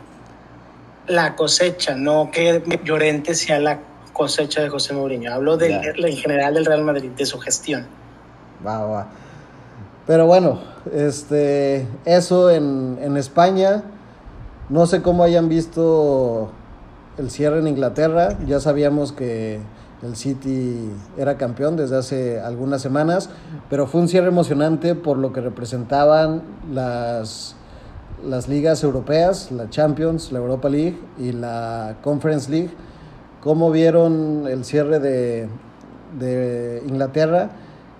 [1.07, 3.79] La cosecha, no que Llorente sea la
[4.13, 5.33] cosecha de José Mourinho.
[5.33, 7.87] Hablo de, en general del Real Madrid, de su gestión.
[8.65, 9.07] Va, va.
[10.07, 10.59] Pero bueno,
[10.93, 13.83] este, eso en, en España.
[14.69, 16.49] No sé cómo hayan visto
[17.17, 18.37] el cierre en Inglaterra.
[18.47, 19.59] Ya sabíamos que
[20.01, 23.29] el City era campeón desde hace algunas semanas,
[23.69, 26.41] pero fue un cierre emocionante por lo que representaban
[26.73, 27.55] las,
[28.25, 32.71] las ligas europeas, la Champions, la Europa League y la Conference League.
[33.41, 35.47] ¿Cómo vieron el cierre de,
[36.19, 37.49] de Inglaterra?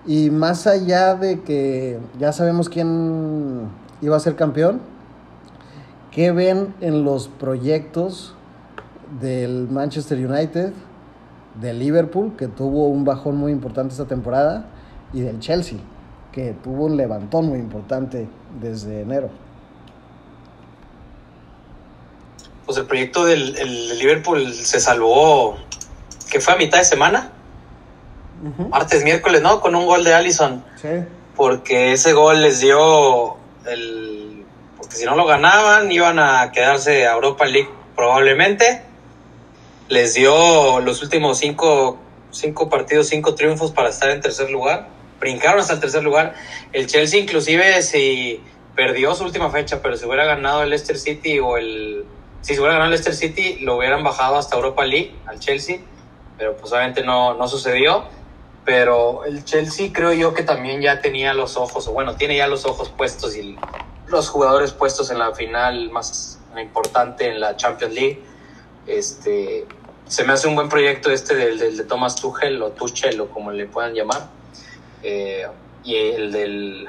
[0.06, 3.68] Y más allá de que ya sabemos quién
[4.00, 4.80] iba a ser campeón,
[6.10, 8.34] ¿qué ven en los proyectos
[9.20, 10.72] del Manchester United,
[11.60, 14.66] del Liverpool, que tuvo un bajón muy importante esta temporada,
[15.12, 15.78] y del Chelsea,
[16.32, 18.28] que tuvo un levantón muy importante
[18.60, 19.30] desde enero?
[22.66, 25.56] Pues el proyecto del el Liverpool se salvó,
[26.28, 27.30] que fue a mitad de semana
[28.42, 28.68] Uh -huh.
[28.68, 29.60] martes, miércoles, ¿no?
[29.60, 30.64] Con un gol de Allison.
[30.80, 30.88] Sí.
[31.36, 33.36] Porque ese gol les dio
[33.66, 34.44] el.
[34.76, 38.82] Porque si no lo ganaban, iban a quedarse a Europa League probablemente.
[39.88, 41.98] Les dio los últimos cinco,
[42.30, 44.88] cinco partidos, cinco triunfos para estar en tercer lugar.
[45.20, 46.34] Brincaron hasta el tercer lugar.
[46.72, 48.42] El Chelsea, inclusive, si
[48.74, 52.04] perdió su última fecha, pero si hubiera ganado el Leicester City o el.
[52.40, 55.78] Si se hubiera ganado el Leicester City, lo hubieran bajado hasta Europa League, al Chelsea.
[56.38, 58.04] Pero pues obviamente no, no sucedió
[58.64, 62.46] pero el Chelsea creo yo que también ya tenía los ojos, o bueno, tiene ya
[62.46, 63.56] los ojos puestos y
[64.06, 68.22] los jugadores puestos en la final más importante en la Champions League.
[68.86, 69.66] Este,
[70.06, 73.50] se me hace un buen proyecto este del, de Thomas Tuchel o Tuchel o como
[73.50, 74.28] le puedan llamar.
[75.02, 75.46] Eh,
[75.84, 76.88] y el del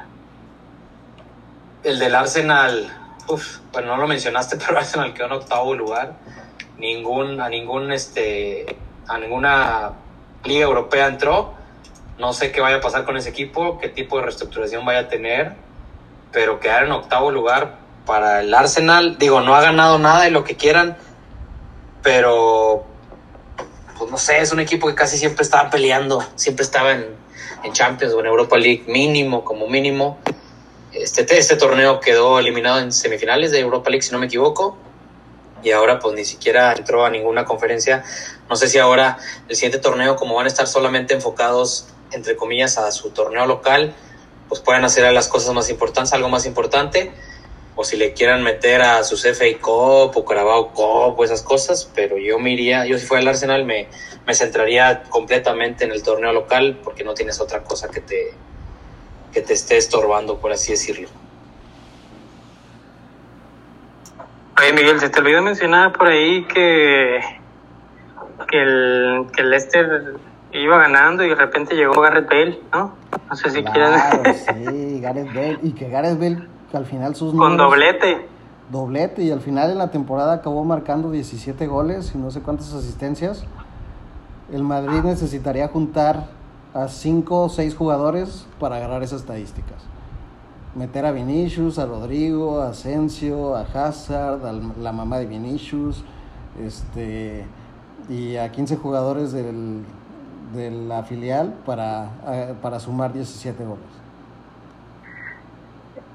[1.83, 2.87] el del Arsenal,
[3.27, 6.13] uf, bueno, no lo mencionaste, pero Arsenal quedó en octavo lugar.
[6.77, 9.93] ningún, a ningún este, a ninguna
[10.43, 11.53] liga europea entró.
[12.23, 15.07] No sé qué vaya a pasar con ese equipo, qué tipo de reestructuración vaya a
[15.09, 15.55] tener,
[16.31, 20.45] pero quedar en octavo lugar para el Arsenal, digo, no ha ganado nada de lo
[20.45, 20.95] que quieran,
[22.01, 22.85] pero
[23.97, 27.07] pues no sé, es un equipo que casi siempre estaba peleando, siempre estaba en,
[27.61, 30.17] en Champions o en Europa League mínimo, como mínimo.
[30.93, 34.77] Este, este torneo quedó eliminado en semifinales de Europa League, si no me equivoco,
[35.61, 38.01] y ahora pues ni siquiera entró a ninguna conferencia.
[38.49, 39.17] No sé si ahora
[39.49, 43.93] el siguiente torneo, como van a estar solamente enfocados, entre comillas, a su torneo local,
[44.49, 47.11] pues pueden hacer las cosas más importantes, algo más importante,
[47.75, 51.89] o si le quieran meter a sus FA Cup o Carabao Cup o esas cosas,
[51.95, 53.87] pero yo me iría, yo si fuera el Arsenal me,
[54.27, 58.33] me centraría completamente en el torneo local porque no tienes otra cosa que te,
[59.33, 61.09] que te esté estorbando, por así decirlo.
[64.57, 67.19] Oye, Miguel, se te olvidó mencionar por ahí que,
[68.47, 70.15] que, el, que el Leicester
[70.61, 72.93] iba ganando y de repente llegó Gareth Bale, ¿no?
[73.29, 74.45] No sé si Claro, quieres.
[74.45, 75.59] sí, Gareth Bale.
[75.63, 78.27] Y que Gareth Bale, que al final sus Con números- doblete.
[78.69, 82.73] doblete y al final en la temporada acabó marcando 17 goles y no sé cuántas
[82.73, 83.45] asistencias.
[84.51, 86.27] El Madrid necesitaría juntar
[86.73, 89.77] a 5 o 6 jugadores para agarrar esas estadísticas.
[90.75, 96.03] Meter a Vinicius, a Rodrigo, a Asensio, a Hazard, a la mamá de Vinicius,
[96.59, 97.45] este,
[98.09, 99.83] y a 15 jugadores del,
[100.53, 103.83] de la filial para, eh, para sumar 17 goles.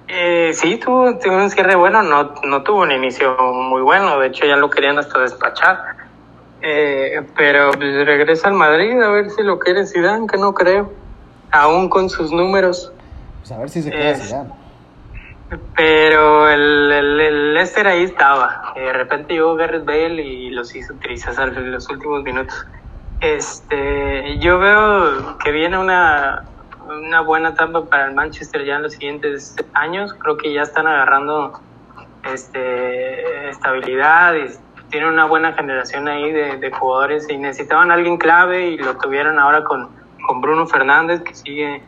[0.09, 4.28] Eh, sí, tuvo, tuvo un cierre bueno, no, no tuvo un inicio muy bueno, de
[4.28, 5.97] hecho ya lo querían hasta despachar.
[6.62, 10.91] Eh, pero pues, regresa al Madrid a ver si lo quiere Zidane, que no creo,
[11.51, 12.91] aún con sus números.
[13.41, 14.51] Pues a ver si se queda Es- Zidane.
[15.74, 18.72] Pero el, el, el Leicester ahí estaba.
[18.74, 22.66] De repente llegó Gareth Bale y los hizo trizas en los últimos minutos.
[23.20, 26.44] Este, yo veo que viene una,
[26.88, 30.14] una buena etapa para el Manchester ya en los siguientes años.
[30.14, 31.60] Creo que ya están agarrando
[32.32, 34.48] este, estabilidad y
[34.90, 39.38] tienen una buena generación ahí de, de jugadores y necesitaban alguien clave y lo tuvieron
[39.38, 39.90] ahora con,
[40.26, 41.82] con Bruno Fernández que sigue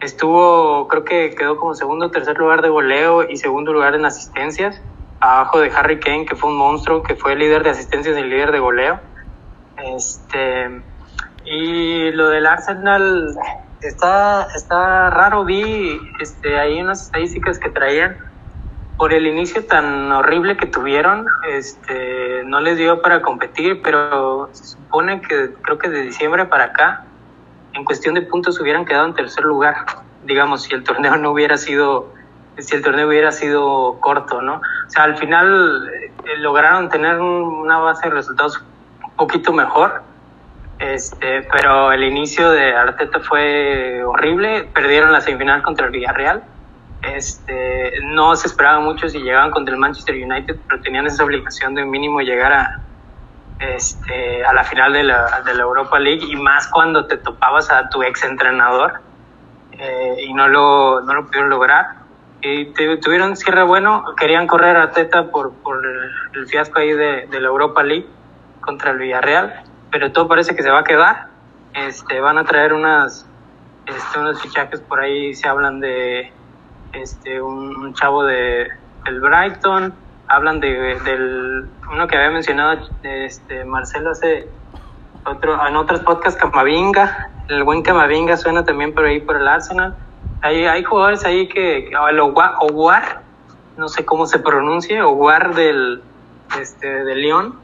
[0.00, 4.80] estuvo, creo que quedó como segundo tercer lugar de goleo y segundo lugar en asistencias,
[5.20, 8.52] abajo de Harry Kane, que fue un monstruo, que fue líder de asistencias y líder
[8.52, 9.00] de goleo.
[9.84, 10.84] Este,
[11.44, 13.34] y lo del Arsenal
[13.80, 18.16] está, está raro, vi este, ahí unas estadísticas que traían
[18.96, 24.64] por el inicio tan horrible que tuvieron, este, no les dio para competir, pero se
[24.64, 27.02] supone que creo que de diciembre para acá
[27.74, 29.76] en cuestión de puntos hubieran quedado en tercer lugar,
[30.22, 32.14] digamos, si el torneo no hubiera sido,
[32.56, 34.54] si el torneo hubiera sido corto, ¿no?
[34.56, 35.86] O sea, al final
[36.24, 38.64] eh, lograron tener un- una base de resultados
[39.16, 40.02] poquito mejor,
[40.78, 46.42] este, pero el inicio de Arteta fue horrible, perdieron la semifinal contra el Villarreal,
[47.02, 51.74] este, no se esperaba mucho si llegaban contra el Manchester United, pero tenían esa obligación
[51.74, 52.80] de mínimo llegar a,
[53.60, 57.70] este, a la final de la, de la Europa League y más cuando te topabas
[57.70, 59.00] a tu ex entrenador
[59.72, 61.86] eh, y no lo, no lo pudieron lograr.
[62.42, 64.90] Y te- tuvieron cierre bueno, querían correr a
[65.30, 65.80] por, por
[66.34, 68.06] el fiasco ahí de, de la Europa League
[68.66, 71.28] contra el Villarreal, pero todo parece que se va a quedar.
[71.72, 73.26] Este, van a traer unas,
[73.86, 76.32] este, unos fichajes por ahí, se hablan de
[76.92, 78.68] este, un, chavo de,
[79.04, 79.94] del Brighton,
[80.28, 84.48] hablan de, del uno que había mencionado este, Marcelo hace
[85.24, 89.94] otro, en otros podcasts, Camavinga, el buen Camavinga suena también por ahí por el Arsenal.
[90.42, 93.22] Hay, hay jugadores ahí que, el Owar,
[93.76, 96.02] no sé cómo se pronuncie, Owar del,
[96.60, 97.58] este, de León,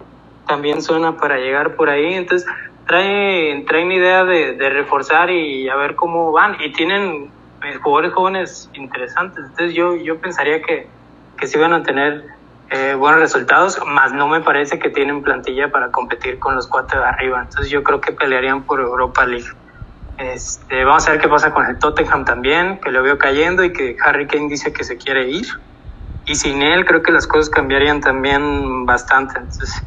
[0.52, 2.12] también suena para llegar por ahí.
[2.12, 2.46] Entonces,
[2.86, 6.56] traen, traen idea de, de reforzar y a ver cómo van.
[6.60, 7.30] Y tienen
[7.62, 9.38] eh, jugadores jóvenes interesantes.
[9.46, 10.86] Entonces, yo, yo pensaría que,
[11.38, 12.22] que sí van a tener
[12.68, 17.00] eh, buenos resultados, más no me parece que tienen plantilla para competir con los cuatro
[17.00, 17.40] de arriba.
[17.40, 19.48] Entonces, yo creo que pelearían por Europa League.
[20.18, 23.72] Este, vamos a ver qué pasa con el Tottenham también, que lo veo cayendo y
[23.72, 25.46] que Harry Kane dice que se quiere ir.
[26.26, 29.38] Y sin él creo que las cosas cambiarían también bastante.
[29.38, 29.82] Entonces,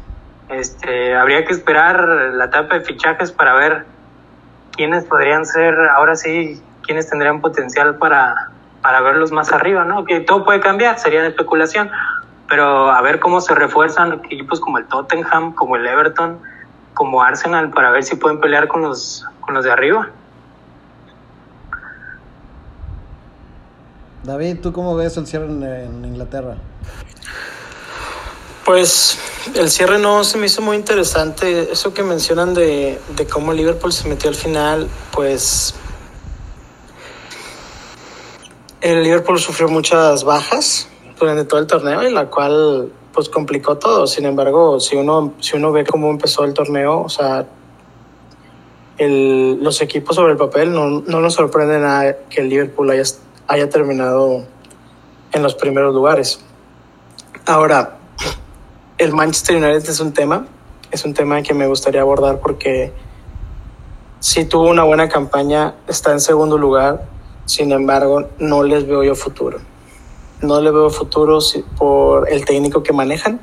[0.48, 3.86] este, habría que esperar la etapa de fichajes para ver
[4.72, 8.50] quiénes podrían ser, ahora sí, quiénes tendrían potencial para,
[8.82, 10.04] para verlos más arriba, ¿no?
[10.04, 11.90] Que todo puede cambiar, sería de especulación,
[12.48, 16.38] pero a ver cómo se refuerzan equipos como el Tottenham, como el Everton,
[16.94, 20.10] como Arsenal, para ver si pueden pelear con los, con los de arriba.
[24.22, 26.56] David, ¿tú cómo ves el cierre en, en Inglaterra?
[28.66, 29.16] Pues
[29.54, 31.70] el cierre no se me hizo muy interesante.
[31.70, 35.76] Eso que mencionan de, de cómo Liverpool se metió al final, pues
[38.80, 44.08] el Liverpool sufrió muchas bajas durante todo el torneo y la cual pues complicó todo.
[44.08, 47.46] Sin embargo, si uno, si uno ve cómo empezó el torneo, o sea,
[48.98, 53.04] el, los equipos sobre el papel no, no nos sorprende nada que el Liverpool haya,
[53.46, 54.44] haya terminado
[55.30, 56.40] en los primeros lugares.
[57.46, 57.95] Ahora,
[58.98, 60.46] el Manchester United es un tema,
[60.90, 62.92] es un tema que me gustaría abordar porque
[64.20, 67.06] si tuvo una buena campaña, está en segundo lugar,
[67.44, 69.58] sin embargo, no les veo yo futuro.
[70.42, 71.38] No le veo futuro
[71.76, 73.40] por el técnico que manejan.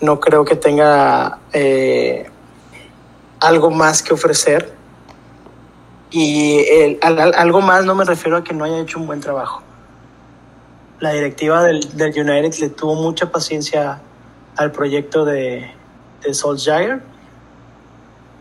[0.00, 2.30] No creo que tenga eh,
[3.40, 4.72] algo más que ofrecer.
[6.10, 9.20] Y el, al, algo más no me refiero a que no haya hecho un buen
[9.20, 9.62] trabajo.
[10.98, 14.00] La directiva del, del United le tuvo mucha paciencia
[14.56, 15.70] al proyecto de,
[16.22, 17.02] de Solskjaer.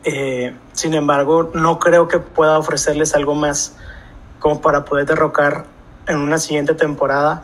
[0.03, 3.75] Eh, sin embargo, no creo que pueda ofrecerles algo más
[4.39, 5.65] como para poder derrocar
[6.07, 7.43] en una siguiente temporada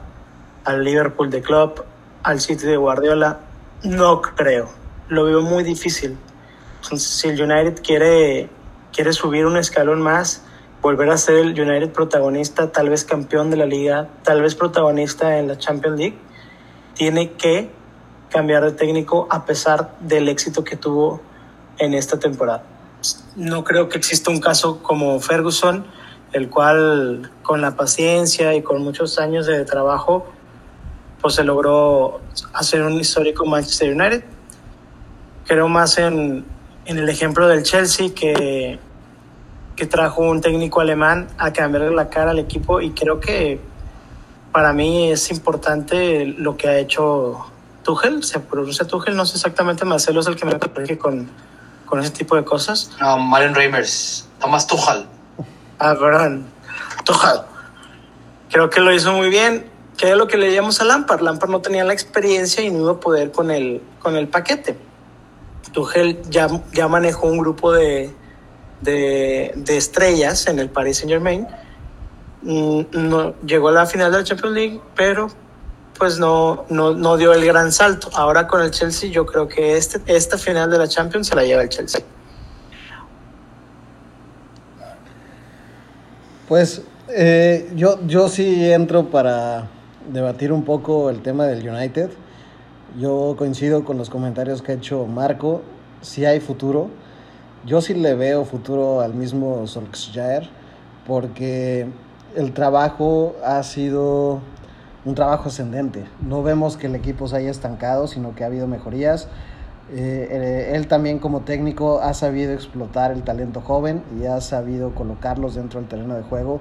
[0.63, 1.84] al Liverpool de Club,
[2.24, 3.39] al City de Guardiola.
[3.84, 4.70] No creo.
[5.09, 6.18] Lo veo muy difícil.
[6.82, 8.49] Si el United quiere,
[8.93, 10.43] quiere subir un escalón más,
[10.82, 15.38] volver a ser el United protagonista, tal vez campeón de la liga, tal vez protagonista
[15.38, 16.18] en la Champions League,
[16.93, 17.72] tiene que
[18.30, 21.21] cambiar de técnico a pesar del éxito que tuvo
[21.78, 22.63] en esta temporada.
[23.36, 25.86] No creo que exista un caso como Ferguson,
[26.34, 30.26] el cual con la paciencia y con muchos años de trabajo,
[31.21, 32.21] pues se logró
[32.53, 34.23] hacer un histórico Manchester United.
[35.45, 36.45] Creo más en,
[36.86, 38.80] en el ejemplo del Chelsea que,
[39.76, 43.59] que trajo un técnico alemán a cambiarle la cara al equipo y creo que
[44.51, 47.45] para mí es importante lo que ha hecho
[47.86, 51.29] Tuchel, se pronuncia Tuchel, no sé exactamente, Marcelo es el que me parece con,
[51.86, 52.89] con ese tipo de cosas.
[52.99, 55.05] No, Marion Reimers, Thomas Tuchel.
[55.79, 56.47] Ah, perdón,
[57.05, 57.41] Tuchel.
[58.49, 59.73] Creo que lo hizo muy bien.
[59.97, 61.21] Que es lo que le llamamos a Lampard.
[61.21, 64.77] Lampard no tenía la experiencia y no iba a poder con el, con el paquete.
[65.71, 68.13] Tuchel ya, ya manejó un grupo de,
[68.81, 71.47] de, de estrellas en el Paris Saint Germain.
[72.41, 75.29] No, llegó a la final de la Champions League, pero
[75.98, 78.10] pues no, no, no dio el gran salto.
[78.14, 81.43] Ahora con el Chelsea yo creo que este, esta final de la Champions se la
[81.43, 82.02] lleva el Chelsea.
[86.48, 89.68] Pues eh, yo, yo sí entro para
[90.12, 92.12] debatir un poco el tema del United.
[93.00, 95.62] Yo coincido con los comentarios que ha hecho Marco.
[96.02, 96.89] Sí hay futuro.
[97.66, 100.48] Yo sí le veo futuro al mismo Solskjaer
[101.08, 101.88] porque
[102.36, 104.39] el trabajo ha sido
[105.06, 106.03] un trabajo ascendente.
[106.28, 109.28] No vemos que el equipo se haya estancado, sino que ha habido mejorías.
[109.93, 114.95] Eh, eh, él también como técnico ha sabido explotar el talento joven y ha sabido
[114.95, 116.60] colocarlos dentro del terreno de juego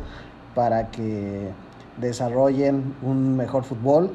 [0.54, 1.48] para que
[1.96, 4.10] desarrollen un mejor fútbol.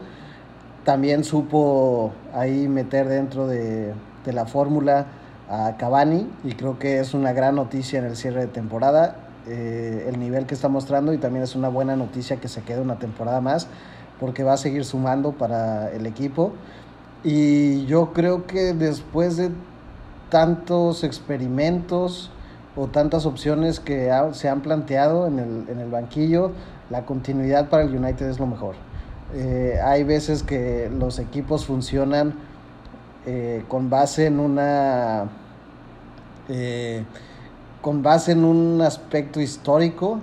[0.86, 3.94] También supo ahí meter dentro de,
[4.26, 5.08] la fórmula
[5.50, 9.16] a Cavani y creo que es una gran noticia en el cierre de temporada
[9.48, 12.80] eh, el nivel que está mostrando y también es una buena noticia que se quede
[12.80, 13.68] una temporada más
[14.20, 16.54] porque va a seguir sumando para el equipo.
[17.24, 19.52] Y yo creo que después de
[20.30, 22.32] tantos experimentos
[22.76, 26.52] o tantas opciones que se han planteado en el, en el, banquillo,
[26.90, 28.76] la continuidad para el United es lo mejor.
[29.34, 32.34] Eh, hay veces que los equipos funcionan
[33.26, 35.26] eh, con base en una...
[36.48, 37.04] Eh,
[37.82, 40.20] con base en un aspecto histórico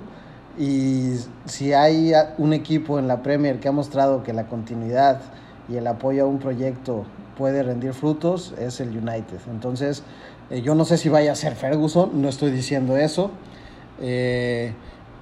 [0.58, 5.20] y si hay un equipo en la Premier que ha mostrado que la continuidad
[5.68, 7.04] y el apoyo a un proyecto
[7.36, 9.38] puede rendir frutos, es el United.
[9.50, 10.02] Entonces,
[10.50, 13.30] eh, yo no sé si vaya a ser Ferguson, no estoy diciendo eso,
[14.00, 14.72] eh,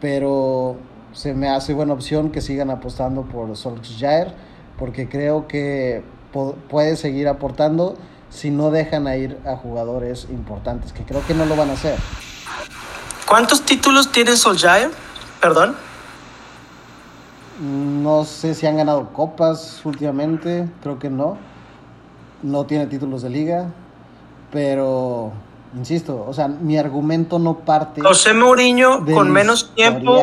[0.00, 0.76] pero
[1.12, 4.32] se me hace buena opción que sigan apostando por Solskjaer,
[4.78, 6.02] porque creo que
[6.68, 7.96] puede seguir aportando
[8.28, 11.74] si no dejan a ir a jugadores importantes, que creo que no lo van a
[11.74, 11.96] hacer.
[13.26, 14.90] ¿Cuántos títulos tiene Solskjaer?
[15.44, 15.76] Perdón.
[17.60, 21.36] No sé si han ganado copas últimamente, creo que no.
[22.42, 23.66] No tiene títulos de liga,
[24.50, 25.32] pero
[25.76, 28.00] insisto, o sea, mi argumento no parte.
[28.00, 30.18] José Mourinho con menos tiempo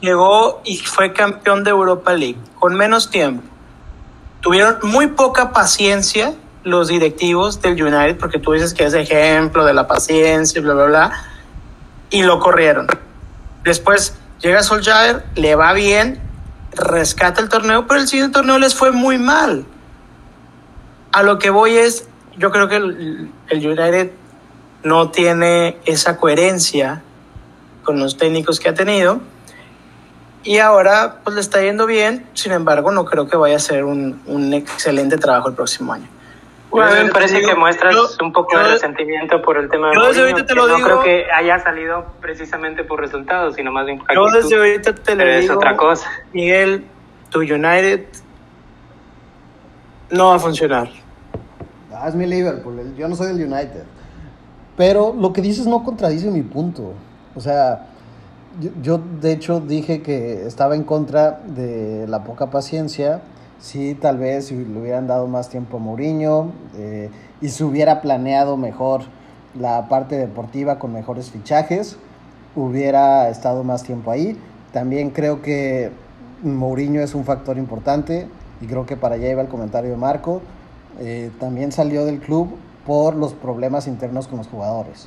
[0.00, 3.46] llegó y fue campeón de Europa League, con menos tiempo.
[4.40, 6.32] Tuvieron muy poca paciencia
[6.64, 10.84] los directivos del United, porque tú dices que es ejemplo de la paciencia, bla, bla,
[10.86, 11.12] bla,
[12.08, 12.86] y lo corrieron.
[13.64, 16.20] Después llega Solskjaer, le va bien,
[16.74, 19.64] rescata el torneo, pero el siguiente torneo les fue muy mal.
[21.12, 24.10] a lo que voy es, yo creo que el, el United
[24.82, 27.02] no tiene esa coherencia
[27.82, 29.20] con los técnicos que ha tenido
[30.44, 33.84] y ahora pues le está yendo bien, sin embargo no creo que vaya a ser
[33.84, 36.08] un, un excelente trabajo el próximo año.
[36.72, 40.54] Bueno, me parece que muestras un poco de resentimiento por el tema de Mourinho, te
[40.54, 44.24] lo no digo, creo que haya salido precisamente por resultados, sino más bien por Yo
[44.24, 44.42] actitud.
[44.42, 46.10] desde ahorita te lo Pero es digo, otra cosa.
[46.32, 46.84] Miguel,
[47.30, 48.06] tu United
[50.10, 50.88] no va a funcionar.
[51.94, 53.84] Ah, es mi Liverpool, yo no soy del United.
[54.76, 56.94] Pero lo que dices no contradice mi punto.
[57.34, 57.86] O sea,
[58.60, 63.20] yo, yo, de hecho dije que estaba en contra de la poca paciencia.
[63.62, 67.10] Sí, tal vez si le hubieran dado más tiempo a Mourinho eh,
[67.40, 69.02] y se hubiera planeado mejor
[69.56, 71.96] la parte deportiva con mejores fichajes,
[72.56, 74.36] hubiera estado más tiempo ahí.
[74.72, 75.92] También creo que
[76.42, 78.26] Mourinho es un factor importante
[78.60, 80.42] y creo que para allá iba el comentario de Marco.
[80.98, 85.06] Eh, también salió del club por los problemas internos con los jugadores.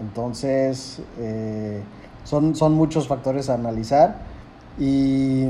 [0.00, 1.82] Entonces, eh,
[2.22, 4.18] son, son muchos factores a analizar
[4.78, 5.48] y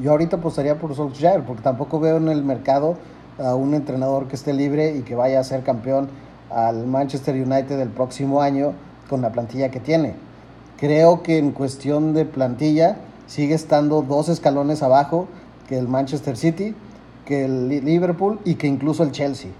[0.00, 2.96] yo ahorita apostaría por Solskjaer porque tampoco veo en el mercado
[3.38, 6.08] a un entrenador que esté libre y que vaya a ser campeón
[6.50, 8.72] al Manchester United el próximo año
[9.08, 10.14] con la plantilla que tiene.
[10.78, 12.96] Creo que en cuestión de plantilla
[13.26, 15.26] sigue estando dos escalones abajo
[15.68, 16.74] que el Manchester City,
[17.24, 19.50] que el Li- Liverpool y que incluso el Chelsea.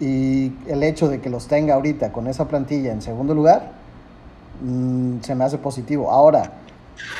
[0.00, 3.72] Y el hecho de que los tenga ahorita con esa plantilla en segundo lugar,
[4.62, 6.10] mm, se me hace positivo.
[6.10, 6.52] Ahora,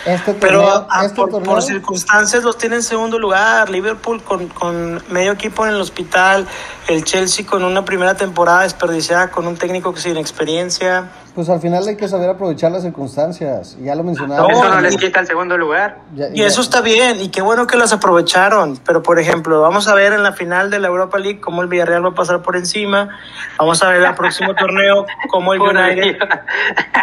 [0.07, 3.69] este Pero torneo, ah, este por, por circunstancias los tiene en segundo lugar.
[3.71, 6.47] Liverpool con, con medio equipo en el hospital.
[6.87, 11.11] El Chelsea con una primera temporada desperdiciada con un técnico sin experiencia.
[11.35, 13.77] pues al final hay que saber aprovechar las circunstancias.
[13.79, 14.51] Y Ya lo mencionaba.
[14.51, 15.99] Eso no No, les y- quita el segundo lugar.
[16.15, 18.79] Ya- Y ya- eso está bien, y qué bueno que las aprovecharon.
[18.87, 21.69] Pero, por ejemplo, vamos a ver en la final de la Europa League cómo el
[21.69, 23.11] Villarreal va a pasar por encima.
[23.59, 26.17] Vamos a ver el próximo torneo cómo el United,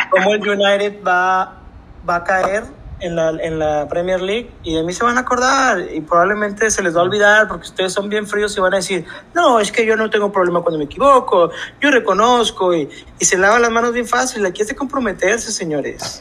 [0.10, 1.58] cómo el United va,
[2.06, 2.64] va a caer
[3.00, 4.50] en la, en la Premier League.
[4.64, 5.80] Y de mí se van a acordar.
[5.94, 8.78] Y probablemente se les va a olvidar porque ustedes son bien fríos y van a
[8.78, 11.50] decir: No, es que yo no tengo problema cuando me equivoco.
[11.82, 12.74] Yo reconozco.
[12.74, 12.90] Y,
[13.20, 14.46] y se lavan las manos bien fácil.
[14.46, 16.20] Aquí es de comprometerse, señores.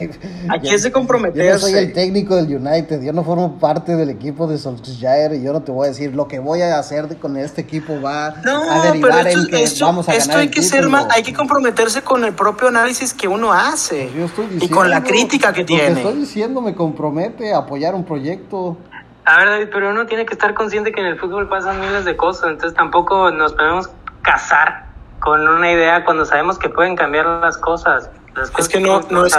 [0.48, 1.58] Aquí Ya- es de Yo no comprometerse.
[1.58, 5.52] soy el técnico del United, yo no formo parte del equipo de Solskjaer y yo
[5.52, 8.62] no te voy a decir lo que voy a hacer con este equipo va No,
[8.70, 11.08] a pero derivar esto, en que esto- vamos a esto ganar hay que ser ma-
[11.10, 15.02] hay que comprometerse con el propio análisis que uno hace Yo estoy y con la
[15.02, 16.00] crítica que tiene.
[16.00, 18.76] estoy diciendo me compromete a apoyar un proyecto.
[19.26, 22.04] A ver, David, pero uno tiene que estar consciente que en el fútbol pasan miles
[22.04, 23.88] de cosas, entonces tampoco nos podemos
[24.22, 24.86] casar
[25.20, 28.10] con una idea cuando sabemos que pueden cambiar las cosas.
[28.34, 29.38] Las cosas que no- no es-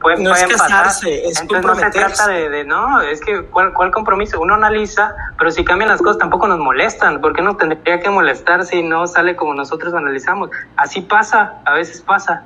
[0.00, 0.84] pueden, no es pueden pasar.
[0.84, 4.40] casarse, es Entonces no se trata de, de- no, es que ¿cuál, ¿cuál compromiso?
[4.40, 8.08] Uno analiza, pero si cambian las cosas tampoco nos molestan, ¿por qué nos tendría que
[8.08, 10.50] molestar si no sale como nosotros analizamos?
[10.76, 12.44] Así pasa, a veces pasa.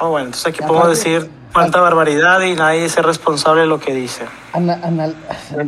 [0.00, 3.92] Oh, bueno, entonces aquí podemos decir cuánta barbaridad y nadie es responsable de lo que
[3.94, 4.24] dice.
[4.52, 5.14] Ana- anal-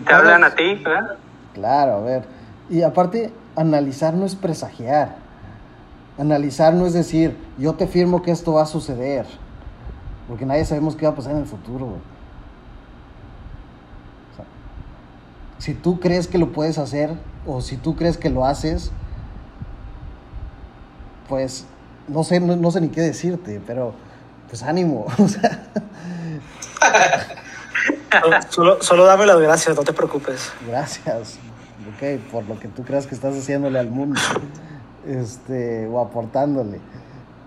[0.06, 1.16] Te hablan a ti, ¿verdad?
[1.54, 2.24] Claro, a ver.
[2.70, 5.16] Y aparte, analizar no es presagiar.
[6.18, 9.26] Analizar no es decir, yo te firmo que esto va a suceder.
[10.28, 11.86] Porque nadie sabemos qué va a pasar en el futuro.
[11.86, 11.98] güey.
[14.32, 14.44] O sea,
[15.58, 17.10] si tú crees que lo puedes hacer
[17.46, 18.92] o si tú crees que lo haces,
[21.28, 21.66] pues
[22.08, 23.94] no sé, no, no sé ni qué decirte, pero
[24.52, 25.06] pues ánimo.
[25.18, 25.66] O sea,
[28.50, 30.52] Solo, solo, dame las gracias, no te preocupes.
[30.68, 31.38] Gracias,
[31.96, 34.20] ok, por lo que tú creas que estás haciéndole al mundo,
[35.06, 36.78] este, o aportándole.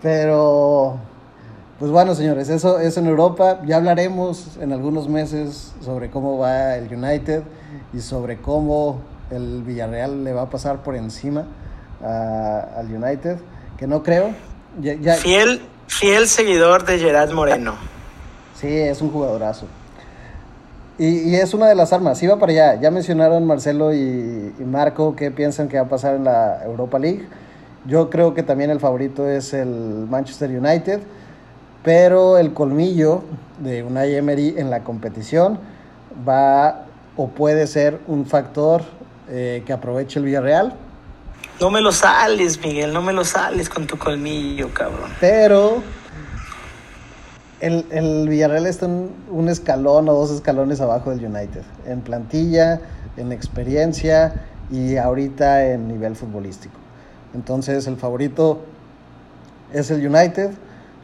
[0.01, 0.97] Pero,
[1.77, 3.61] pues bueno, señores, eso es en Europa.
[3.65, 7.43] Ya hablaremos en algunos meses sobre cómo va el United
[7.93, 11.45] y sobre cómo el Villarreal le va a pasar por encima
[12.03, 13.37] a- al United,
[13.77, 14.31] que no creo.
[14.81, 17.75] Ya, ya- Fiel, fiel seguidor de Gerard Moreno.
[18.59, 19.67] Sí, es un jugadorazo.
[20.97, 22.21] Y, es una de las armas.
[22.23, 22.81] Iba para allá.
[22.81, 26.99] Ya mencionaron Marcelo y, y Marco qué piensan que va a pasar en la Europa
[26.99, 27.27] League.
[27.85, 31.01] Yo creo que también el favorito es el Manchester United.
[31.83, 33.23] Pero el colmillo
[33.59, 35.59] de Unai Emery en la competición
[36.27, 38.81] va o puede ser un factor
[39.29, 40.73] eh, que aproveche el Villarreal.
[41.59, 45.09] No me lo sales, Miguel, no me lo sales con tu colmillo, cabrón.
[45.21, 45.81] Pero
[47.61, 51.63] el, el Villarreal está un, un escalón o dos escalones abajo del United.
[51.85, 52.81] En plantilla,
[53.15, 56.77] en experiencia y ahorita en nivel futbolístico.
[57.33, 58.65] Entonces el favorito
[59.71, 60.51] es el United.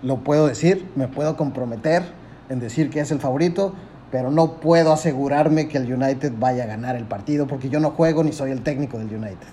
[0.04, 2.04] Lo puedo decir, me puedo comprometer
[2.50, 3.74] en decir que es el favorito
[4.12, 7.92] pero no puedo asegurarme que el United vaya a ganar el partido porque yo no
[7.92, 9.48] juego ni soy el técnico del United.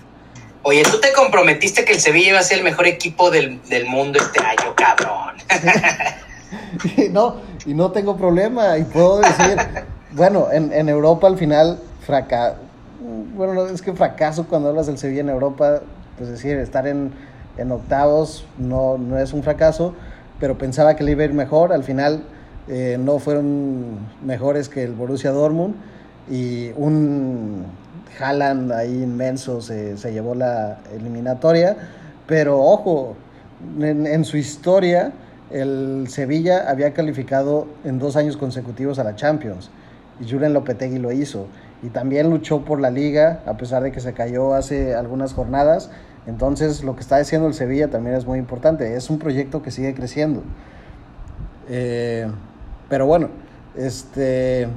[0.62, 3.86] Oye, tú te comprometiste que el Sevilla iba a ser el mejor equipo del, del
[3.86, 5.36] mundo este año, cabrón.
[7.12, 9.56] no, y no tengo problema y puedo decir,
[10.12, 12.56] bueno, en, en Europa al final fracaso,
[13.34, 15.80] bueno, no, es que fracaso cuando hablas del Sevilla en Europa,
[16.16, 17.12] pues decir, estar en,
[17.56, 19.94] en octavos no, no es un fracaso,
[20.40, 22.24] pero pensaba que le iba a ir mejor, al final
[22.68, 25.74] eh, no fueron mejores que el Borussia Dortmund
[26.30, 27.64] y un
[28.18, 31.76] Haaland ahí inmenso se, se llevó la eliminatoria,
[32.26, 33.16] pero ojo,
[33.80, 35.12] en, su historia
[35.50, 39.70] el Sevilla había calificado en dos años consecutivos a la Champions
[40.20, 41.46] y Julen Lopetegui lo hizo
[41.82, 45.90] y también luchó por la liga a pesar de que se cayó hace algunas jornadas.
[46.26, 49.70] Entonces lo que está haciendo el Sevilla también es muy importante, es un proyecto que
[49.70, 50.42] sigue creciendo.
[51.70, 52.26] Eh,
[52.88, 53.28] pero bueno,
[53.76, 54.68] este,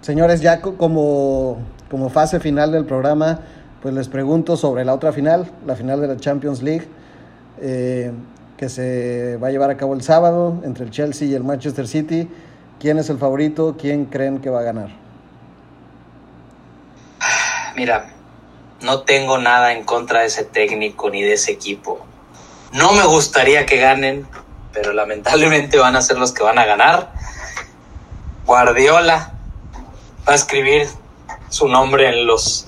[0.00, 1.58] señores, ya como,
[1.90, 3.40] como fase final del programa,
[3.82, 6.88] pues les pregunto sobre la otra final, la final de la Champions League,
[7.60, 8.12] eh,
[8.56, 11.86] que se va a llevar a cabo el sábado entre el Chelsea y el Manchester
[11.86, 12.28] City.
[12.80, 13.76] ¿Quién es el favorito?
[13.78, 14.88] ¿Quién creen que va a ganar?
[17.76, 18.08] Mira,
[18.82, 22.04] no tengo nada en contra de ese técnico ni de ese equipo.
[22.72, 24.26] No me gustaría que ganen,
[24.72, 27.12] pero lamentablemente van a ser los que van a ganar.
[28.46, 29.32] Guardiola
[30.26, 30.88] va a escribir
[31.48, 32.66] su nombre en los,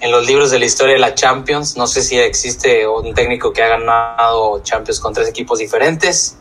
[0.00, 1.76] en los libros de la historia de la Champions.
[1.76, 6.36] No sé si existe un técnico que ha ganado Champions con tres equipos diferentes.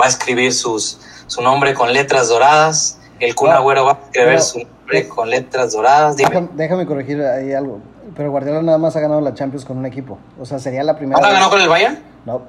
[0.00, 2.98] Va a escribir sus, su nombre con letras doradas.
[3.18, 6.16] El Kun Agüero va a escribir pero, su nombre con letras doradas.
[6.16, 7.80] Déjame, déjame, corregir ahí algo.
[8.16, 10.18] Pero Guardiola nada más ha ganado la Champions con un equipo.
[10.38, 11.20] O sea, sería la primera.
[11.20, 12.02] ¿No la ganó con el Bayern?
[12.24, 12.42] No.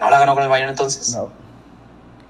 [0.00, 1.14] ¿No la ganó con el Bayern entonces?
[1.14, 1.30] No.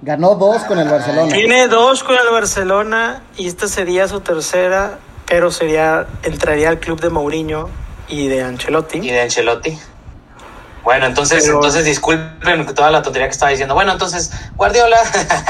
[0.01, 1.33] Ganó dos con el Barcelona.
[1.33, 7.01] Tiene dos con el Barcelona y esta sería su tercera, pero sería entraría al club
[7.01, 7.69] de Mourinho
[8.07, 8.99] y de Ancelotti.
[8.99, 9.77] Y de Ancelotti.
[10.85, 11.57] Bueno, entonces, pero...
[11.57, 13.75] entonces disculpen toda la tontería que estaba diciendo.
[13.75, 14.99] Bueno, entonces, Guardiola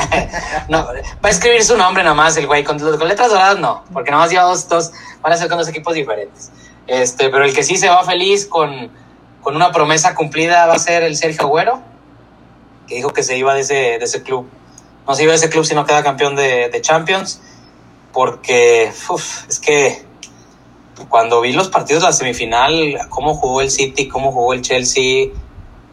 [0.68, 3.84] no, va a escribir su nombre nada más el güey, con, con, letras doradas no,
[3.92, 6.50] porque nada más lleva dos, dos, van a ser con dos equipos diferentes.
[6.86, 8.90] Este, pero el que sí se va feliz con,
[9.42, 11.82] con una promesa cumplida va a ser el Sergio Agüero
[12.88, 14.48] que dijo que se iba de ese, de ese club.
[15.06, 17.40] No se iba de ese club si no queda campeón de, de Champions,
[18.12, 20.02] porque uf, es que
[21.08, 25.28] cuando vi los partidos de la semifinal, cómo jugó el City, cómo jugó el Chelsea,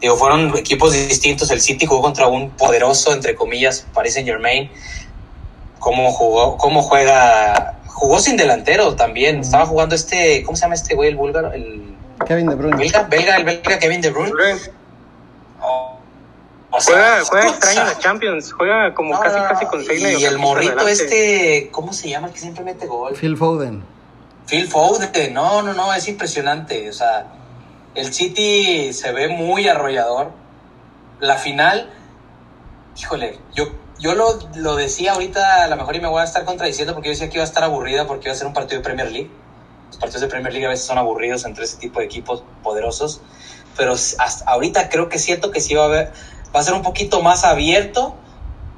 [0.00, 1.50] digo, fueron equipos distintos.
[1.50, 4.70] El City jugó contra un poderoso, entre comillas, Paris Saint Germain.
[5.78, 9.40] Cómo jugó, cómo juega, jugó sin delantero también.
[9.40, 11.52] Estaba jugando este, ¿cómo se llama este güey, el búlgaro?
[11.52, 11.94] El
[12.26, 12.76] Kevin De Bruyne.
[12.76, 14.32] Belga, belga, el belga Kevin De Bruyne.
[15.62, 15.95] Oh.
[16.76, 20.20] O sea, juega, juega extraño en la Champions, juega como no, casi casi con seis
[20.20, 22.30] Y el morrito este, ¿cómo se llama?
[22.30, 23.14] Que siempre mete gol.
[23.14, 23.82] Phil Foden.
[24.46, 26.88] Phil Foden, no, no, no, es impresionante.
[26.88, 27.26] O sea,
[27.94, 30.30] el City se ve muy arrollador.
[31.18, 31.90] La final,
[32.96, 33.68] híjole, yo,
[33.98, 37.08] yo lo, lo decía ahorita, a lo mejor y me voy a estar contradiciendo porque
[37.08, 39.10] yo decía que iba a estar aburrida porque iba a ser un partido de Premier
[39.10, 39.30] League.
[39.88, 43.22] Los partidos de Premier League a veces son aburridos entre ese tipo de equipos poderosos.
[43.76, 46.12] Pero hasta ahorita creo que siento que sí va a haber
[46.56, 48.14] va a ser un poquito más abierto,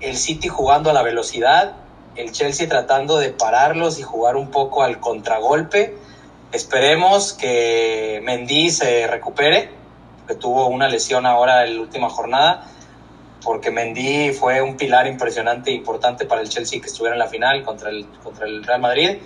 [0.00, 1.76] el City jugando a la velocidad,
[2.16, 5.96] el Chelsea tratando de pararlos y jugar un poco al contragolpe.
[6.50, 9.70] Esperemos que Mendy se recupere,
[10.26, 12.66] que tuvo una lesión ahora en la última jornada,
[13.44, 17.28] porque Mendy fue un pilar impresionante e importante para el Chelsea que estuviera en la
[17.28, 19.18] final contra el, contra el Real Madrid,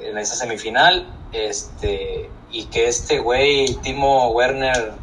[0.00, 4.94] en esa semifinal, este, y que este güey, Timo Werner,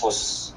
[0.00, 0.49] pues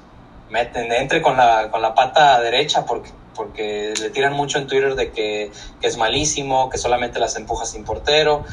[0.54, 4.94] meten, entre con la, con la pata derecha porque, porque le tiran mucho en Twitter
[4.94, 5.50] de que,
[5.80, 8.44] que es malísimo, que solamente las empuja sin portero.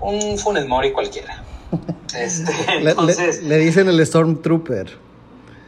[0.00, 1.42] Un Funes Mori cualquiera.
[2.16, 3.42] Este, entonces...
[3.42, 4.96] le, le, dicen el Stormtrooper.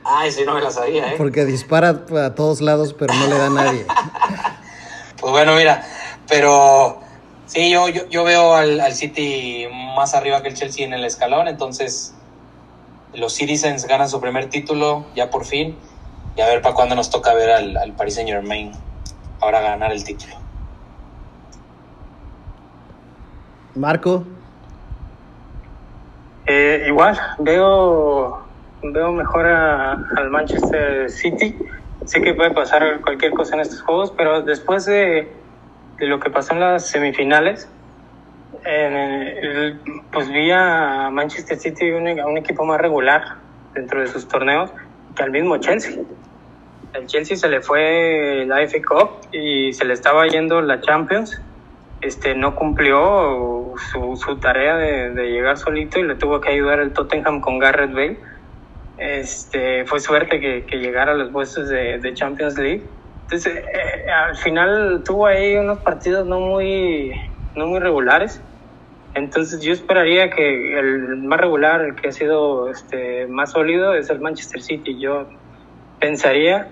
[0.05, 1.15] Ay, sí, no me la sabía, ¿eh?
[1.19, 3.85] Porque dispara a todos lados, pero no le da a nadie.
[5.21, 5.85] pues bueno, mira,
[6.27, 6.99] pero
[7.45, 11.05] sí, yo, yo, yo veo al, al City más arriba que el Chelsea en el
[11.05, 12.15] escalón, entonces
[13.15, 15.77] los Citizens ganan su primer título ya por fin
[16.37, 18.73] y a ver para cuándo nos toca ver al, al Paris Saint Germain
[19.41, 20.35] ahora ganar el título.
[23.75, 24.25] Marco.
[26.47, 28.43] Eh, igual, veo,
[28.83, 31.57] veo mejor a, al Manchester City.
[32.05, 35.33] Sé que puede pasar cualquier cosa en estos juegos, pero después de,
[35.99, 37.69] de lo que pasó en las semifinales,
[38.65, 39.77] eh,
[40.13, 43.37] pues vi a Manchester City un, un equipo más regular
[43.75, 44.71] dentro de sus torneos
[45.15, 46.03] que al mismo Chelsea.
[46.95, 51.41] el Chelsea se le fue la FA Cup y se le estaba yendo la Champions.
[52.01, 56.93] Este, no cumplió su, su tarea de, llegar solito y le tuvo que ayudar el
[56.93, 58.19] Tottenham con Garrett Bale.
[58.97, 62.83] Este, fue suerte que, que llegara a los puestos de, Champions League.
[63.25, 67.13] Entonces, eh, al final tuvo ahí unos partidos no muy,
[67.55, 68.41] no muy regulares.
[69.15, 74.09] Entonces yo esperaría que el más regular, el que ha sido este, más sólido, es
[74.11, 74.99] el Manchester City.
[75.01, 75.27] Yo
[75.99, 76.69] pensaría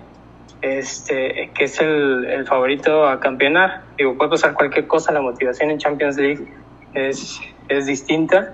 [0.61, 3.83] este, que es el, el, favorito a campeonar.
[3.97, 6.47] Digo, puede pasar cualquier cosa, la motivación en Champions League
[6.93, 8.53] es, es distinta,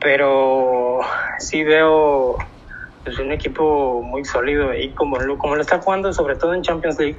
[0.00, 1.00] pero
[1.38, 2.36] sí veo
[3.04, 6.62] pues, un equipo muy sólido y como lo, como lo está jugando, sobre todo en
[6.62, 7.16] Champions League,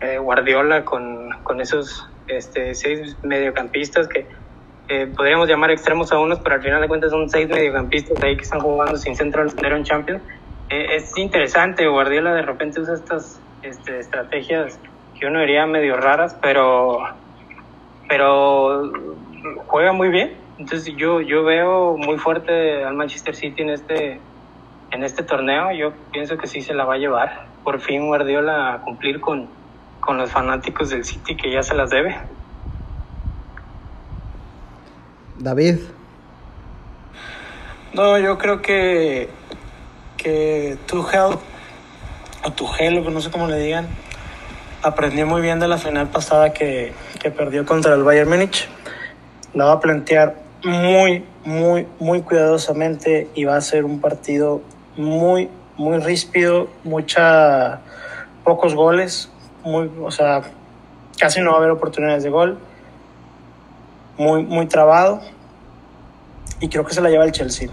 [0.00, 4.26] eh, Guardiola con, con esos este, seis mediocampistas que
[4.92, 8.36] eh, podríamos llamar extremos a unos, pero al final de cuentas son seis mediocampistas ahí
[8.36, 10.22] que están jugando sin centro delantero en Champions.
[10.68, 14.78] Eh, es interesante, Guardiola de repente usa estas este, estrategias
[15.18, 16.98] que uno diría medio raras, pero,
[18.06, 18.92] pero
[19.66, 20.36] juega muy bien.
[20.58, 24.20] Entonces yo, yo veo muy fuerte al Manchester City en este,
[24.90, 25.72] en este torneo.
[25.72, 27.46] Yo pienso que sí se la va a llevar.
[27.64, 29.48] Por fin Guardiola a cumplir con,
[30.00, 32.14] con los fanáticos del City que ya se las debe.
[35.38, 35.78] David.
[37.94, 39.28] No, yo creo que
[40.22, 41.36] que Tuchel
[42.44, 43.88] o Tuchel, no sé cómo le digan,
[44.82, 48.68] aprendió muy bien de la final pasada que, que perdió contra el Bayern Múnich.
[49.52, 54.62] La va a plantear muy, muy, muy cuidadosamente y va a ser un partido
[54.96, 57.80] muy, muy ríspido, mucha,
[58.44, 59.28] pocos goles,
[59.64, 60.42] muy, o sea,
[61.18, 62.58] casi no va a haber oportunidades de gol,
[64.22, 65.20] muy, muy trabado
[66.60, 67.68] y creo que se la lleva el Chelsea.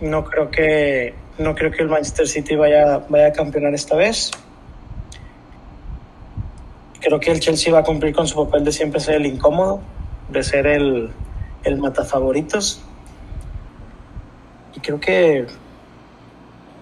[0.00, 4.30] No creo que, no creo que el Manchester City vaya, vaya a campeonar esta vez.
[7.00, 9.80] Creo que el Chelsea va a cumplir con su papel de siempre ser el incómodo,
[10.30, 11.10] de ser el,
[11.64, 12.82] el matafavoritos.
[14.74, 15.46] Y creo que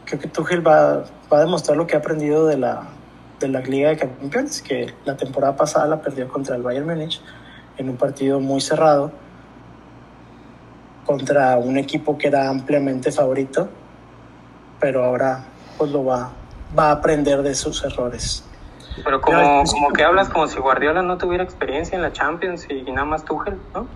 [0.05, 2.84] creo que Tuchel va, va a demostrar lo que ha aprendido de la,
[3.40, 7.20] de la Liga de Campeones, que la temporada pasada la perdió contra el Bayern Múnich
[7.79, 9.12] en un partido muy cerrado
[11.05, 13.68] contra un equipo que era ampliamente favorito,
[14.81, 15.45] pero ahora
[15.79, 16.31] pues lo va,
[16.77, 18.45] va a aprender de sus errores.
[19.05, 22.83] Pero como, como que hablas como si Guardiola no tuviera experiencia en la Champions y
[22.91, 23.87] nada más Tuchel, ¿no?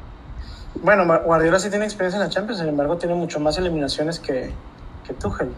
[0.83, 4.53] Bueno, Guardiola sí tiene experiencia en la Champions, sin embargo tiene mucho más eliminaciones que,
[5.07, 5.53] que Tuchel.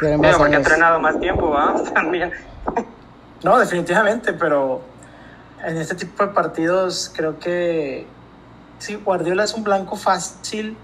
[0.00, 1.74] Bueno, porque ha entrenado más tiempo, ¿va?
[1.94, 2.30] También.
[3.42, 4.82] No, definitivamente, pero
[5.64, 8.06] en este tipo de partidos creo que
[8.78, 10.76] sí, Guardiola es un blanco fácil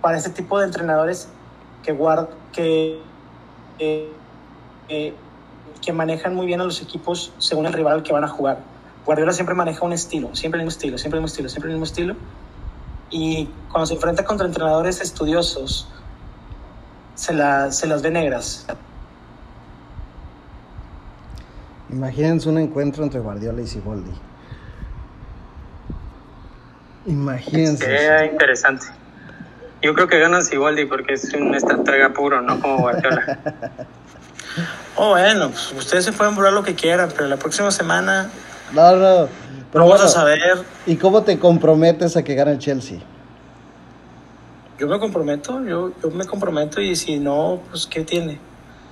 [0.00, 1.28] para este tipo de entrenadores
[1.82, 3.00] que, guard, que,
[3.78, 4.12] eh,
[4.88, 5.14] eh,
[5.80, 8.58] que manejan muy bien a los equipos según el rival al que van a jugar.
[9.04, 11.76] Guardiola siempre maneja un estilo, siempre el mismo estilo, siempre el mismo estilo, siempre el
[11.76, 12.16] mismo estilo.
[13.10, 15.88] Y cuando se enfrenta contra entrenadores estudiosos,
[17.14, 18.66] se, la, se las ve negras.
[21.92, 24.10] Imagínense un encuentro entre Guardiola y Siboldi.
[27.06, 27.84] Imagínense.
[27.84, 28.86] Sería interesante.
[29.82, 33.38] Yo creo que ganan Siboldi porque es un estratega puro, no como Guardiola.
[34.96, 38.30] oh, bueno, pues ustedes se pueden burlar lo que quieran, pero la próxima semana.
[38.72, 39.28] No, no.
[39.70, 40.64] Pero vamos bueno, a saber.
[40.86, 43.00] ¿Y cómo te comprometes a que gane el Chelsea?
[44.78, 48.40] Yo me comprometo, yo, yo me comprometo y si no, pues ¿qué tiene?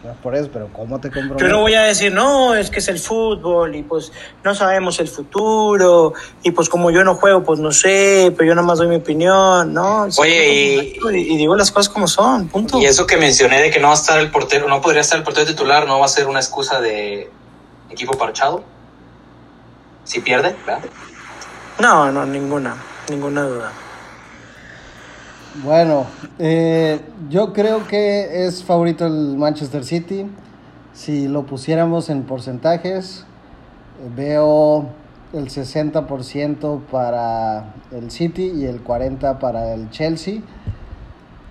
[0.03, 1.47] No, por eso, pero ¿cómo te comprometes?
[1.47, 4.99] Yo no voy a decir, no, es que es el fútbol y pues no sabemos
[4.99, 8.79] el futuro y pues como yo no juego, pues no sé, pero yo nada más
[8.79, 10.09] doy mi opinión, ¿no?
[10.17, 12.79] Oye, y, y, digo las cosas como son, punto.
[12.79, 15.19] Y eso que mencioné de que no va a estar el portero, no podría estar
[15.19, 17.31] el portero titular, no va a ser una excusa de
[17.91, 18.65] equipo parchado.
[20.05, 20.89] Si pierde, ¿verdad?
[21.79, 22.75] No, no, ninguna,
[23.11, 23.73] ninguna duda.
[25.57, 26.07] Bueno,
[26.39, 30.31] eh, yo creo que es favorito el Manchester City.
[30.93, 33.25] Si lo pusiéramos en porcentajes,
[34.15, 34.87] veo
[35.33, 40.41] el 60% para el City y el 40% para el Chelsea,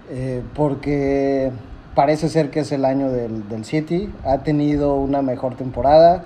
[0.10, 1.52] eh, porque
[1.93, 4.10] parece ser que es el año del, del, City.
[4.24, 6.24] Ha tenido una mejor temporada.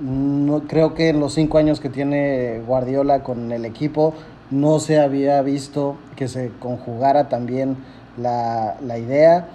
[0.00, 4.12] No, creo que en los cinco años que tiene Guardiola con el equipo
[4.50, 7.76] no se había visto que se conjugara también
[8.16, 9.48] la, la, idea.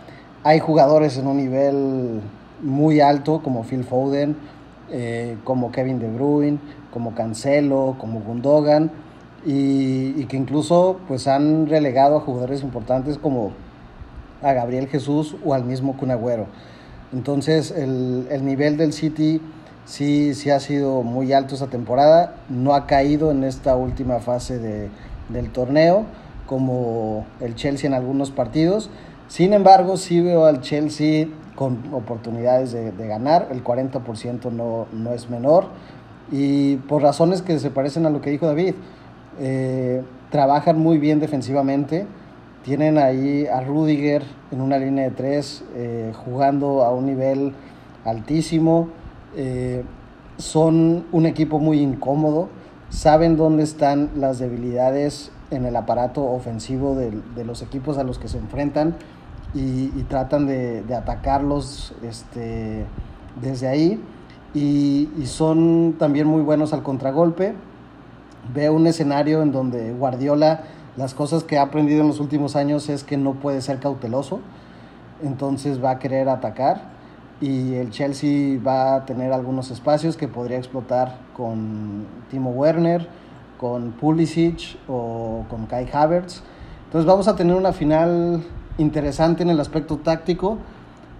[0.44, 2.22] Hay jugadores en un nivel
[2.62, 4.36] muy alto como Phil Foden,
[4.92, 6.60] eh, como Kevin De Bruyne,
[6.92, 8.92] como Cancelo, como Gundogan,
[9.46, 13.54] y, que incluso pues han relegado a jugadores importantes como
[14.42, 16.48] a Gabriel Jesús o al mismo Kun Agüero.
[17.14, 19.42] Entonces el, el nivel del City
[19.86, 24.60] sí, sí ha sido muy alto esta temporada, no ha caído en esta última fase
[24.60, 24.90] de,
[25.30, 26.06] del torneo
[26.46, 28.90] como el Chelsea en algunos partidos.
[29.28, 35.14] Sin embargo, sí veo al Chelsea con oportunidades de, de ganar, el 40% no, no,
[35.14, 35.66] es menor
[36.32, 38.76] y por razones que se parecen a lo que dijo David.
[39.40, 42.06] Eh, trabajan muy bien defensivamente,
[42.64, 47.54] tienen ahí a Rudiger en una línea de tres eh, jugando a un nivel
[48.06, 48.90] altísimo
[49.36, 49.84] eh,
[50.38, 52.50] son un equipo muy incómodo,
[52.90, 58.18] saben dónde están las debilidades en el aparato ofensivo de, de los equipos a los
[58.18, 58.96] que se enfrentan
[59.54, 62.86] y, y tratan de, de, atacarlos este,
[63.42, 64.02] desde ahí.
[64.54, 67.54] Y, y, son también muy buenos al contragolpe.
[68.54, 70.64] Veo un escenario en donde Guardiola,
[70.98, 74.40] las cosas que ha aprendido en los últimos años es que no puede ser cauteloso,
[75.24, 77.01] entonces va a querer atacar
[77.42, 83.08] y el Chelsea va a tener algunos espacios que podría explotar con Timo Werner,
[83.58, 86.44] con Pulisic o con Kai Havertz.
[86.86, 88.44] Entonces vamos a tener una final
[88.78, 90.60] interesante en el aspecto táctico.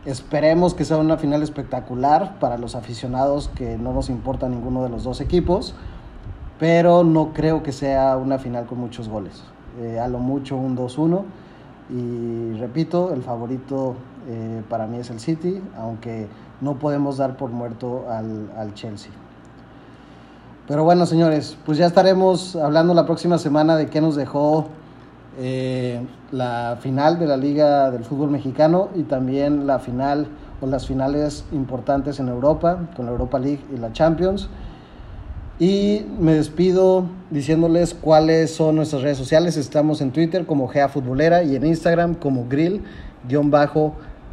[0.06, 4.90] Esperemos que sea una final espectacular para los aficionados que no nos importa ninguno de
[4.90, 5.74] los dos equipos,
[6.60, 9.44] pero no creo que sea una final con muchos goles.
[9.80, 11.24] Eh, a lo mucho un 2-1
[11.90, 13.96] y repito, el favorito
[14.28, 16.28] eh, para mí es el City, aunque
[16.62, 19.12] no podemos dar por muerto al, Chelsea.
[20.68, 24.68] Pero bueno, señores, pues ya estaremos hablando la próxima semana de qué nos dejó
[25.40, 30.28] eh, la final de la Liga del Fútbol Mexicano y también la final
[30.62, 34.50] o las finales importantes en Europa, con la Europa League y la Champions.
[35.60, 39.58] Y me despido diciéndoles cuáles son nuestras redes sociales.
[39.58, 42.48] Estamos en Twitter como Gea Futbolera y en Instagram como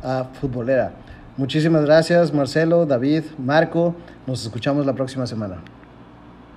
[0.03, 0.93] Grill-Futbolera.
[1.37, 3.95] Muchísimas gracias Marcelo, David, Marco.
[4.27, 5.59] Nos escuchamos la próxima semana.